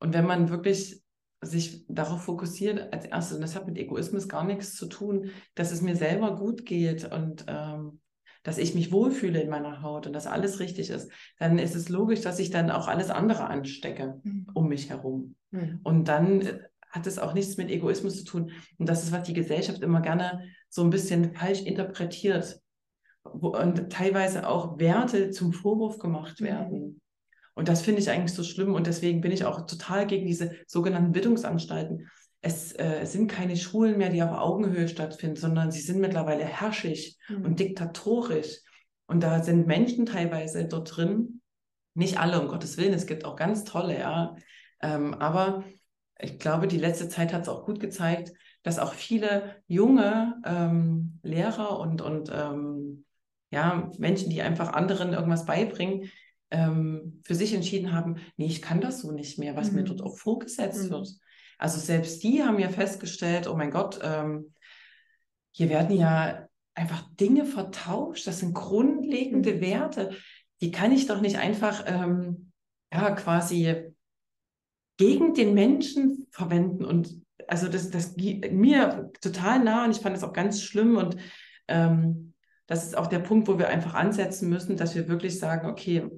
Und 0.00 0.12
wenn 0.12 0.26
man 0.26 0.50
wirklich 0.50 1.03
sich 1.44 1.84
darauf 1.88 2.22
fokussiert 2.22 2.92
als 2.92 3.06
erstes, 3.06 3.36
und 3.36 3.42
das 3.42 3.54
hat 3.54 3.66
mit 3.66 3.78
Egoismus 3.78 4.28
gar 4.28 4.44
nichts 4.44 4.74
zu 4.74 4.86
tun, 4.86 5.30
dass 5.54 5.72
es 5.72 5.82
mir 5.82 5.96
selber 5.96 6.36
gut 6.36 6.66
geht 6.66 7.10
und 7.10 7.44
ähm, 7.48 8.00
dass 8.44 8.58
ich 8.58 8.74
mich 8.74 8.92
wohlfühle 8.92 9.40
in 9.40 9.48
meiner 9.48 9.82
Haut 9.82 10.06
und 10.06 10.12
dass 10.12 10.26
alles 10.26 10.60
richtig 10.60 10.90
ist, 10.90 11.10
dann 11.38 11.58
ist 11.58 11.74
es 11.74 11.88
logisch, 11.88 12.20
dass 12.20 12.38
ich 12.38 12.50
dann 12.50 12.70
auch 12.70 12.88
alles 12.88 13.10
andere 13.10 13.46
anstecke 13.46 14.20
mhm. 14.22 14.46
um 14.52 14.68
mich 14.68 14.90
herum. 14.90 15.34
Mhm. 15.50 15.80
Und 15.82 16.08
dann 16.08 16.42
äh, 16.42 16.58
hat 16.90 17.06
es 17.06 17.18
auch 17.18 17.32
nichts 17.34 17.56
mit 17.56 17.70
Egoismus 17.70 18.18
zu 18.18 18.24
tun. 18.24 18.52
Und 18.78 18.88
das 18.88 19.02
ist, 19.02 19.12
was 19.12 19.26
die 19.26 19.32
Gesellschaft 19.32 19.82
immer 19.82 20.00
gerne 20.00 20.44
so 20.68 20.82
ein 20.82 20.90
bisschen 20.90 21.34
falsch 21.34 21.62
interpretiert. 21.62 22.60
und 23.22 23.90
teilweise 23.90 24.46
auch 24.46 24.78
Werte 24.78 25.30
zum 25.30 25.52
Vorwurf 25.52 25.98
gemacht 25.98 26.40
mhm. 26.40 27.00
Und 27.54 27.68
das 27.68 27.82
finde 27.82 28.00
ich 28.00 28.10
eigentlich 28.10 28.34
so 28.34 28.42
schlimm 28.42 28.74
und 28.74 28.86
deswegen 28.86 29.20
bin 29.20 29.32
ich 29.32 29.44
auch 29.44 29.66
total 29.66 30.06
gegen 30.06 30.26
diese 30.26 30.52
sogenannten 30.66 31.12
Bildungsanstalten. 31.12 32.10
Es, 32.40 32.72
äh, 32.72 33.00
es 33.00 33.12
sind 33.12 33.28
keine 33.30 33.56
Schulen 33.56 33.96
mehr, 33.96 34.10
die 34.10 34.22
auf 34.22 34.32
Augenhöhe 34.32 34.88
stattfinden, 34.88 35.36
sondern 35.36 35.70
sie 35.70 35.80
sind 35.80 36.00
mittlerweile 36.00 36.44
herrschig 36.44 37.16
mhm. 37.28 37.44
und 37.44 37.60
diktatorisch. 37.60 38.60
Und 39.06 39.22
da 39.22 39.42
sind 39.42 39.66
Menschen 39.66 40.06
teilweise 40.06 40.66
dort 40.66 40.96
drin, 40.96 41.40
nicht 41.94 42.18
alle, 42.18 42.40
um 42.40 42.48
Gottes 42.48 42.76
Willen, 42.76 42.92
es 42.92 43.06
gibt 43.06 43.24
auch 43.24 43.36
ganz 43.36 43.64
tolle, 43.64 43.98
ja. 43.98 44.34
Ähm, 44.82 45.14
aber 45.14 45.64
ich 46.18 46.38
glaube, 46.38 46.66
die 46.66 46.78
letzte 46.78 47.08
Zeit 47.08 47.32
hat 47.32 47.42
es 47.42 47.48
auch 47.48 47.64
gut 47.64 47.78
gezeigt, 47.78 48.32
dass 48.64 48.78
auch 48.78 48.94
viele 48.94 49.62
junge 49.66 50.40
ähm, 50.44 51.20
Lehrer 51.22 51.78
und, 51.78 52.02
und 52.02 52.32
ähm, 52.34 53.04
ja, 53.50 53.88
Menschen, 53.98 54.30
die 54.30 54.42
einfach 54.42 54.72
anderen 54.72 55.12
irgendwas 55.12 55.44
beibringen, 55.44 56.10
ähm, 56.50 57.20
für 57.24 57.34
sich 57.34 57.54
entschieden 57.54 57.92
haben, 57.92 58.16
nee, 58.36 58.46
ich 58.46 58.62
kann 58.62 58.80
das 58.80 59.00
so 59.00 59.12
nicht 59.12 59.38
mehr, 59.38 59.56
was 59.56 59.70
mhm. 59.70 59.76
mir 59.76 59.84
dort 59.84 60.02
auch 60.02 60.16
vorgesetzt 60.16 60.84
mhm. 60.84 60.90
wird. 60.90 61.08
Also 61.58 61.78
selbst 61.78 62.22
die 62.22 62.42
haben 62.42 62.58
ja 62.58 62.68
festgestellt, 62.68 63.48
oh 63.48 63.56
mein 63.56 63.70
Gott, 63.70 64.00
ähm, 64.02 64.52
hier 65.52 65.68
werden 65.68 65.96
ja 65.96 66.48
einfach 66.74 67.02
Dinge 67.14 67.44
vertauscht, 67.44 68.26
das 68.26 68.40
sind 68.40 68.54
grundlegende 68.54 69.54
mhm. 69.54 69.60
Werte, 69.60 70.16
die 70.60 70.70
kann 70.70 70.92
ich 70.92 71.06
doch 71.06 71.20
nicht 71.20 71.38
einfach 71.38 71.84
ähm, 71.86 72.52
ja 72.92 73.10
quasi 73.12 73.92
gegen 74.96 75.34
den 75.34 75.54
Menschen 75.54 76.26
verwenden 76.30 76.84
und 76.84 77.20
also 77.48 77.68
das, 77.68 77.90
das 77.90 78.16
mir 78.16 79.10
total 79.20 79.62
nah 79.62 79.84
und 79.84 79.90
ich 79.90 79.98
fand 79.98 80.16
das 80.16 80.24
auch 80.24 80.32
ganz 80.32 80.62
schlimm 80.62 80.96
und 80.96 81.16
ähm, 81.68 82.34
das 82.66 82.84
ist 82.84 82.96
auch 82.96 83.08
der 83.08 83.18
Punkt, 83.18 83.48
wo 83.48 83.58
wir 83.58 83.68
einfach 83.68 83.94
ansetzen 83.94 84.48
müssen, 84.48 84.76
dass 84.76 84.94
wir 84.94 85.08
wirklich 85.08 85.38
sagen, 85.38 85.68
okay, 85.68 86.08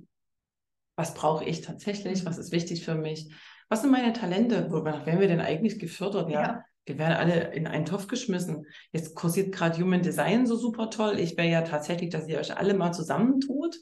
was 0.96 1.14
brauche 1.14 1.44
ich 1.44 1.60
tatsächlich, 1.60 2.24
was 2.24 2.38
ist 2.38 2.52
wichtig 2.52 2.84
für 2.84 2.94
mich, 2.94 3.30
was 3.68 3.82
sind 3.82 3.90
meine 3.90 4.12
Talente, 4.12 4.70
wonach 4.70 5.06
werden 5.06 5.20
wir 5.20 5.28
denn 5.28 5.40
eigentlich 5.40 5.78
gefördert? 5.78 6.30
Ja, 6.30 6.42
ja. 6.42 6.64
wir 6.86 6.98
werden 6.98 7.16
alle 7.16 7.54
in 7.54 7.66
einen 7.66 7.84
Topf 7.84 8.06
geschmissen. 8.06 8.66
Jetzt 8.92 9.14
kursiert 9.14 9.52
gerade 9.52 9.80
Human 9.80 10.02
Design 10.02 10.46
so 10.46 10.56
super 10.56 10.90
toll. 10.90 11.18
Ich 11.18 11.36
wäre 11.36 11.48
ja 11.48 11.62
tatsächlich, 11.62 12.10
dass 12.10 12.28
ihr 12.28 12.38
euch 12.38 12.56
alle 12.56 12.74
mal 12.74 12.92
zusammentut 12.92 13.76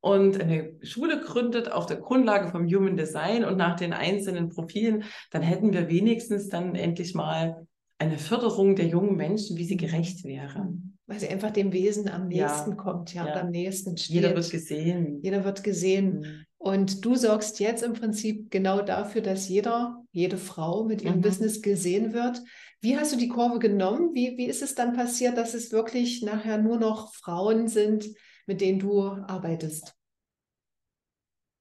und 0.00 0.38
eine 0.38 0.74
Schule 0.82 1.20
gründet 1.20 1.72
auf 1.72 1.86
der 1.86 1.96
Grundlage 1.96 2.48
vom 2.48 2.66
Human 2.66 2.98
Design 2.98 3.42
und 3.44 3.56
nach 3.56 3.76
den 3.76 3.94
einzelnen 3.94 4.50
Profilen, 4.50 5.04
dann 5.30 5.40
hätten 5.40 5.72
wir 5.72 5.88
wenigstens 5.88 6.50
dann 6.50 6.74
endlich 6.74 7.14
mal 7.14 7.66
eine 7.96 8.18
Förderung 8.18 8.76
der 8.76 8.86
jungen 8.86 9.16
Menschen, 9.16 9.56
wie 9.56 9.64
sie 9.64 9.78
gerecht 9.78 10.24
wäre. 10.24 10.68
Weil 11.06 11.20
sie 11.20 11.28
einfach 11.28 11.50
dem 11.50 11.72
Wesen 11.72 12.08
am 12.08 12.28
nächsten 12.28 12.70
ja, 12.70 12.76
kommt, 12.76 13.12
ja, 13.12 13.26
ja. 13.26 13.40
am 13.42 13.50
nächsten 13.50 13.96
steht. 13.96 14.14
Jeder 14.14 14.34
wird 14.34 14.50
gesehen. 14.50 15.20
Jeder 15.22 15.44
wird 15.44 15.62
gesehen. 15.62 16.20
Mhm. 16.20 16.44
Und 16.56 17.04
du 17.04 17.14
sorgst 17.14 17.60
jetzt 17.60 17.82
im 17.82 17.92
Prinzip 17.92 18.50
genau 18.50 18.80
dafür, 18.80 19.20
dass 19.20 19.48
jeder, 19.50 20.02
jede 20.12 20.38
Frau 20.38 20.84
mit 20.84 21.02
ihrem 21.02 21.16
Mhm. 21.16 21.20
Business 21.20 21.60
gesehen 21.60 22.14
wird. 22.14 22.40
Wie 22.80 22.96
hast 22.96 23.12
du 23.12 23.18
die 23.18 23.28
Kurve 23.28 23.58
genommen? 23.58 24.14
Wie, 24.14 24.38
wie 24.38 24.46
ist 24.46 24.62
es 24.62 24.74
dann 24.74 24.94
passiert, 24.94 25.36
dass 25.36 25.52
es 25.52 25.72
wirklich 25.72 26.22
nachher 26.22 26.56
nur 26.56 26.78
noch 26.78 27.12
Frauen 27.14 27.68
sind, 27.68 28.06
mit 28.46 28.62
denen 28.62 28.78
du 28.78 29.02
arbeitest? 29.02 29.94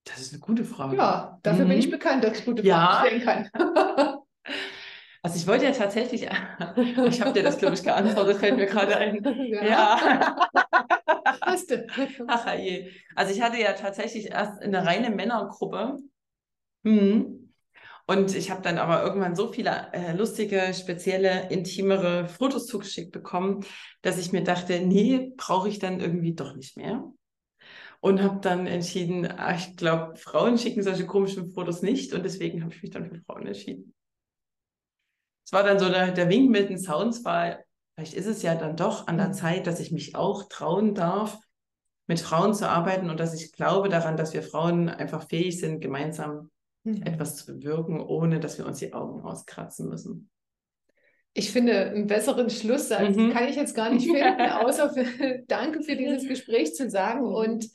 Das 0.05 0.19
ist 0.21 0.31
eine 0.33 0.39
gute 0.39 0.63
Frage. 0.63 0.95
Ja, 0.97 1.39
dafür 1.43 1.65
bin 1.65 1.77
ich 1.77 1.87
Mhm. 1.87 1.91
bekannt, 1.91 2.23
dass 2.23 2.39
ich 2.39 2.45
gute 2.45 2.65
Ja. 2.65 3.01
Fragen 3.01 3.21
stellen 3.21 3.49
kann. 3.51 3.51
Also 5.25 5.37
ich 5.37 5.47
wollte 5.47 5.63
ja 5.63 5.71
tatsächlich, 5.71 6.23
ich 7.07 7.21
habe 7.21 7.31
dir 7.31 7.43
das, 7.43 7.57
glaube 7.57 7.75
ich, 7.75 7.83
geantwortet, 7.83 8.37
fällt 8.37 8.57
mir 8.57 8.65
gerade 8.65 8.97
ein. 8.97 9.23
ja. 9.51 9.63
Ja. 9.63 10.49
Hast 11.41 11.71
du. 11.71 11.87
Ach 12.27 12.53
je. 12.57 12.91
Also 13.15 13.33
ich 13.33 13.41
hatte 13.41 13.57
ja 13.57 13.71
tatsächlich 13.71 14.31
erst 14.31 14.61
eine 14.61 14.85
reine 14.85 15.11
Männergruppe. 15.11 15.97
Mhm. 16.83 17.53
Und 18.05 18.35
ich 18.35 18.51
habe 18.51 18.61
dann 18.61 18.77
aber 18.77 19.01
irgendwann 19.01 19.33
so 19.33 19.53
viele 19.53 19.87
äh, 19.93 20.13
lustige, 20.13 20.73
spezielle, 20.73 21.49
intimere 21.49 22.27
Fotos 22.27 22.65
zugeschickt 22.65 23.13
bekommen, 23.13 23.65
dass 24.01 24.17
ich 24.17 24.33
mir 24.33 24.43
dachte, 24.43 24.81
nee, 24.81 25.31
brauche 25.37 25.69
ich 25.69 25.79
dann 25.79 26.01
irgendwie 26.01 26.33
doch 26.35 26.53
nicht 26.53 26.75
mehr. 26.75 27.09
Und 28.01 28.21
habe 28.21 28.41
dann 28.41 28.67
entschieden, 28.67 29.25
ah, 29.25 29.55
ich 29.55 29.77
glaube, 29.77 30.17
Frauen 30.17 30.57
schicken 30.57 30.83
solche 30.83 31.05
komischen 31.05 31.51
Fotos 31.51 31.81
nicht 31.81 32.11
und 32.11 32.23
deswegen 32.25 32.61
habe 32.61 32.73
ich 32.73 32.81
mich 32.81 32.91
dann 32.91 33.09
für 33.09 33.21
Frauen 33.21 33.47
entschieden. 33.47 33.93
Es 35.45 35.51
war 35.51 35.63
dann 35.63 35.79
so 35.79 35.89
der, 35.89 36.11
der 36.11 36.29
Wink 36.29 36.49
mit 36.49 36.69
den 36.69 36.79
Sounds, 36.79 37.23
weil 37.25 37.63
vielleicht 37.95 38.13
ist 38.13 38.25
es 38.27 38.41
ja 38.41 38.55
dann 38.55 38.75
doch 38.75 39.07
an 39.07 39.17
der 39.17 39.29
Mhm. 39.29 39.33
Zeit, 39.33 39.67
dass 39.67 39.79
ich 39.79 39.91
mich 39.91 40.15
auch 40.15 40.47
trauen 40.49 40.95
darf, 40.95 41.37
mit 42.07 42.19
Frauen 42.19 42.53
zu 42.53 42.69
arbeiten 42.69 43.09
und 43.09 43.19
dass 43.19 43.33
ich 43.33 43.51
glaube 43.53 43.89
daran, 43.89 44.17
dass 44.17 44.33
wir 44.33 44.43
Frauen 44.43 44.89
einfach 44.89 45.27
fähig 45.27 45.59
sind, 45.59 45.79
gemeinsam 45.79 46.49
Mhm. 46.85 47.03
etwas 47.03 47.37
zu 47.37 47.45
bewirken, 47.45 48.01
ohne 48.01 48.39
dass 48.39 48.57
wir 48.57 48.65
uns 48.65 48.79
die 48.79 48.93
Augen 48.93 49.21
auskratzen 49.21 49.87
müssen. 49.87 50.29
Ich 51.33 51.51
finde, 51.51 51.89
einen 51.89 52.07
besseren 52.07 52.49
Schlusssatz 52.49 53.15
Mhm. 53.15 53.31
kann 53.31 53.47
ich 53.47 53.55
jetzt 53.55 53.73
gar 53.75 53.89
nicht 53.89 54.05
finden, 54.05 54.17
außer 54.51 54.89
für, 54.89 55.05
danke 55.47 55.81
für 55.81 55.95
dieses 55.95 56.27
Gespräch 56.27 56.75
zu 56.75 56.89
sagen. 56.89 57.21
Mhm. 57.21 57.35
Und 57.35 57.69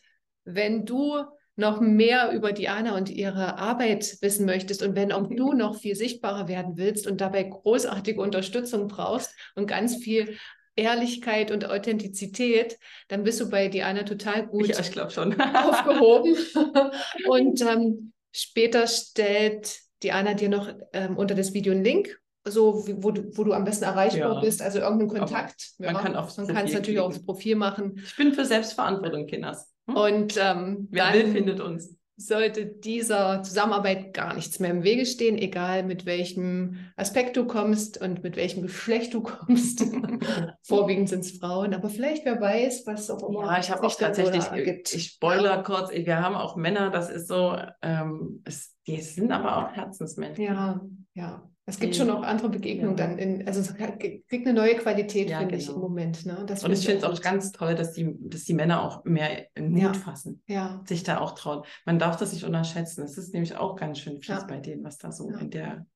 wenn 0.44 0.85
du 0.85 1.24
noch 1.58 1.80
mehr 1.80 2.30
über 2.30 2.52
Diana 2.52 2.96
und 2.96 3.10
ihre 3.10 3.58
Arbeit 3.58 4.16
wissen 4.20 4.46
möchtest 4.46 4.82
und 4.82 4.94
wenn 4.94 5.10
auch 5.12 5.26
du 5.28 5.52
noch 5.52 5.76
viel 5.76 5.96
sichtbarer 5.96 6.46
werden 6.46 6.76
willst 6.76 7.06
und 7.08 7.20
dabei 7.20 7.42
großartige 7.42 8.20
Unterstützung 8.20 8.86
brauchst 8.86 9.34
und 9.56 9.66
ganz 9.66 9.96
viel 9.96 10.36
Ehrlichkeit 10.76 11.50
und 11.50 11.68
Authentizität, 11.68 12.78
dann 13.08 13.24
bist 13.24 13.40
du 13.40 13.50
bei 13.50 13.66
Diana 13.66 14.04
total 14.04 14.46
gut 14.46 14.68
Ja, 14.68 14.78
ich 14.78 14.92
glaube 14.92 15.10
schon. 15.10 15.38
aufgehoben. 15.40 16.36
Und 17.28 17.60
ähm, 17.62 18.12
später 18.32 18.86
stellt 18.86 19.76
Diana 20.04 20.34
dir 20.34 20.48
noch 20.48 20.68
ähm, 20.92 21.16
unter 21.16 21.34
das 21.34 21.52
Video 21.52 21.72
einen 21.72 21.82
Link, 21.82 22.20
so 22.44 22.84
wo, 23.02 23.10
du, 23.10 23.36
wo 23.36 23.42
du 23.42 23.52
am 23.54 23.64
besten 23.64 23.86
erreichbar 23.86 24.34
Ja. 24.34 24.40
bist, 24.40 24.62
also 24.62 24.78
irgendeinen 24.78 25.08
Kontakt. 25.08 25.72
man 25.78 25.96
kann 25.96 26.12
man 26.12 26.46
kann 26.46 26.66
es 26.66 26.72
natürlich 26.72 27.00
auch 27.00 27.08
aufs. 27.08 27.24
Profil 27.24 27.56
machen. 27.56 28.00
Ich 28.04 28.16
bin 28.16 28.32
für 28.32 28.44
Selbstverantwortung, 28.44 29.26
Kinders. 29.26 29.68
Hm? 29.88 29.96
Und 29.96 30.37
ähm, 30.37 30.88
Wer 30.90 31.05
dann 31.05 31.14
will, 31.14 31.33
findet 31.33 31.61
uns. 31.61 31.96
sollte 32.16 32.66
dieser 32.66 33.42
Zusammenarbeit 33.42 34.12
gar 34.12 34.35
nichts 34.35 34.59
mehr 34.61 34.70
im 34.70 34.83
Wege 34.83 35.07
stehen, 35.07 35.38
egal 35.38 35.83
mit 35.85 36.05
welchem 36.05 36.77
Aspekt 36.96 37.37
du 37.37 37.46
kommst 37.46 38.01
und 38.01 38.22
mit 38.22 38.37
welchem 38.37 38.62
Geschlecht 38.62 39.14
du 39.14 39.22
kommst. 39.22 39.85
Vorwiegend 40.62 41.09
sind 41.09 41.20
es 41.20 41.38
Frauen, 41.38 41.74
aber 41.74 41.88
vielleicht 41.88 42.24
wer 42.24 42.40
weiß, 42.40 42.87
was 42.87 43.11
auch 43.11 43.29
immer. 43.29 43.46
Ja, 43.46 43.59
ich 43.59 43.70
habe 43.70 43.87
auch 43.87 43.94
tatsächlich, 43.94 44.44
ergibt. 44.44 44.94
ich 44.94 45.07
spoiler 45.12 45.62
kurz, 45.62 45.90
wir 45.90 46.20
haben 46.20 46.35
auch 46.35 46.57
Männer, 46.57 46.90
das 46.90 47.09
ist 47.09 47.29
so, 47.29 47.57
ähm, 47.83 48.42
es, 48.44 48.77
die 48.87 49.01
sind 49.01 49.33
aber 49.33 49.57
auch 49.57 49.72
Herzensmenschen. 49.77 50.44
Ja, 50.44 50.81
ja. 51.14 51.51
Es 51.68 51.78
gibt 51.78 51.94
Die- 51.94 51.98
schon 51.98 52.11
auch 52.11 52.22
andere 52.22 52.48
Begegnungen 52.48 52.96
Ja. 52.96 53.07
dann 53.07 53.18
in, 53.18 53.46
also 53.46 53.61
es 53.61 53.74
kriegt 53.74 54.46
eine 54.46 54.54
neue 54.54 54.74
Qualität, 54.76 55.28
Ja, 55.28 55.38
finde 55.40 55.57
ich 55.57 55.66
genau. 55.66 55.76
im 55.76 55.83
Moment. 55.83 56.24
Ne? 56.24 56.42
Das 56.46 56.64
Und 56.64 56.72
ich 56.72 56.81
finde 56.87 56.98
es 56.98 57.04
auch 57.04 57.12
gut. 57.12 57.22
ganz 57.22 57.52
toll, 57.52 57.74
dass 57.74 57.92
die, 57.92 58.14
dass 58.20 58.44
die 58.44 58.54
Männer 58.54 58.83
auch 58.83 59.04
mehr 59.04 59.46
Mut 59.59 59.83
Ja. 59.83 59.92
fassen, 59.92 60.42
Ja, 60.46 60.83
sich 60.88 61.02
da 61.02 61.18
auch 61.20 61.33
trauen. 61.33 61.64
Man 61.85 61.98
darf 61.98 62.16
das 62.16 62.33
nicht 62.33 62.44
unterschätzen. 62.44 63.02
Es 63.04 63.18
ist 63.18 63.35
nämlich 63.35 63.54
auch 63.57 63.76
ganz 63.76 63.98
schön 63.98 64.16
fies 64.16 64.28
Ja. 64.28 64.44
bei 64.48 64.57
denen, 64.61 64.83
was 64.83 64.96
da 64.98 65.12
so 65.12 65.31
Ja. 65.31 65.38
in 65.38 65.50
der 65.50 65.87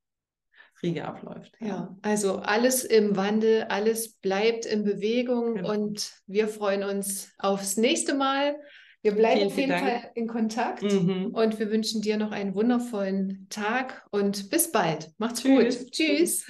Riege 0.82 1.06
abläuft. 1.06 1.56
ja. 1.60 1.96
Also 2.02 2.38
alles 2.40 2.84
im 2.84 3.16
Wandel, 3.16 3.62
alles 3.68 4.14
bleibt 4.14 4.66
in 4.66 4.84
Bewegung 4.84 5.54
Genau. 5.54 5.70
und 5.72 6.12
wir 6.26 6.48
freuen 6.48 6.82
uns 6.82 7.32
aufs 7.38 7.76
nächste 7.76 8.14
Mal. 8.14 8.56
Wir 9.02 9.12
bleiben 9.12 9.38
Vielen, 9.38 9.48
auf 9.48 9.56
jeden 9.58 9.70
Dank. 9.70 9.82
Fall 9.82 10.10
in 10.14 10.26
Kontakt 10.28 10.82
Mhm. 10.84 11.26
und 11.34 11.58
wir 11.58 11.70
wünschen 11.70 12.02
dir 12.02 12.16
noch 12.16 12.30
einen 12.30 12.54
wundervollen 12.54 13.46
Tag 13.50 14.06
und 14.12 14.48
bis 14.50 14.70
bald. 14.70 15.10
Macht's 15.18 15.42
Tschüss. 15.42 15.78
gut. 15.80 15.90
Tschüss. 15.92 16.46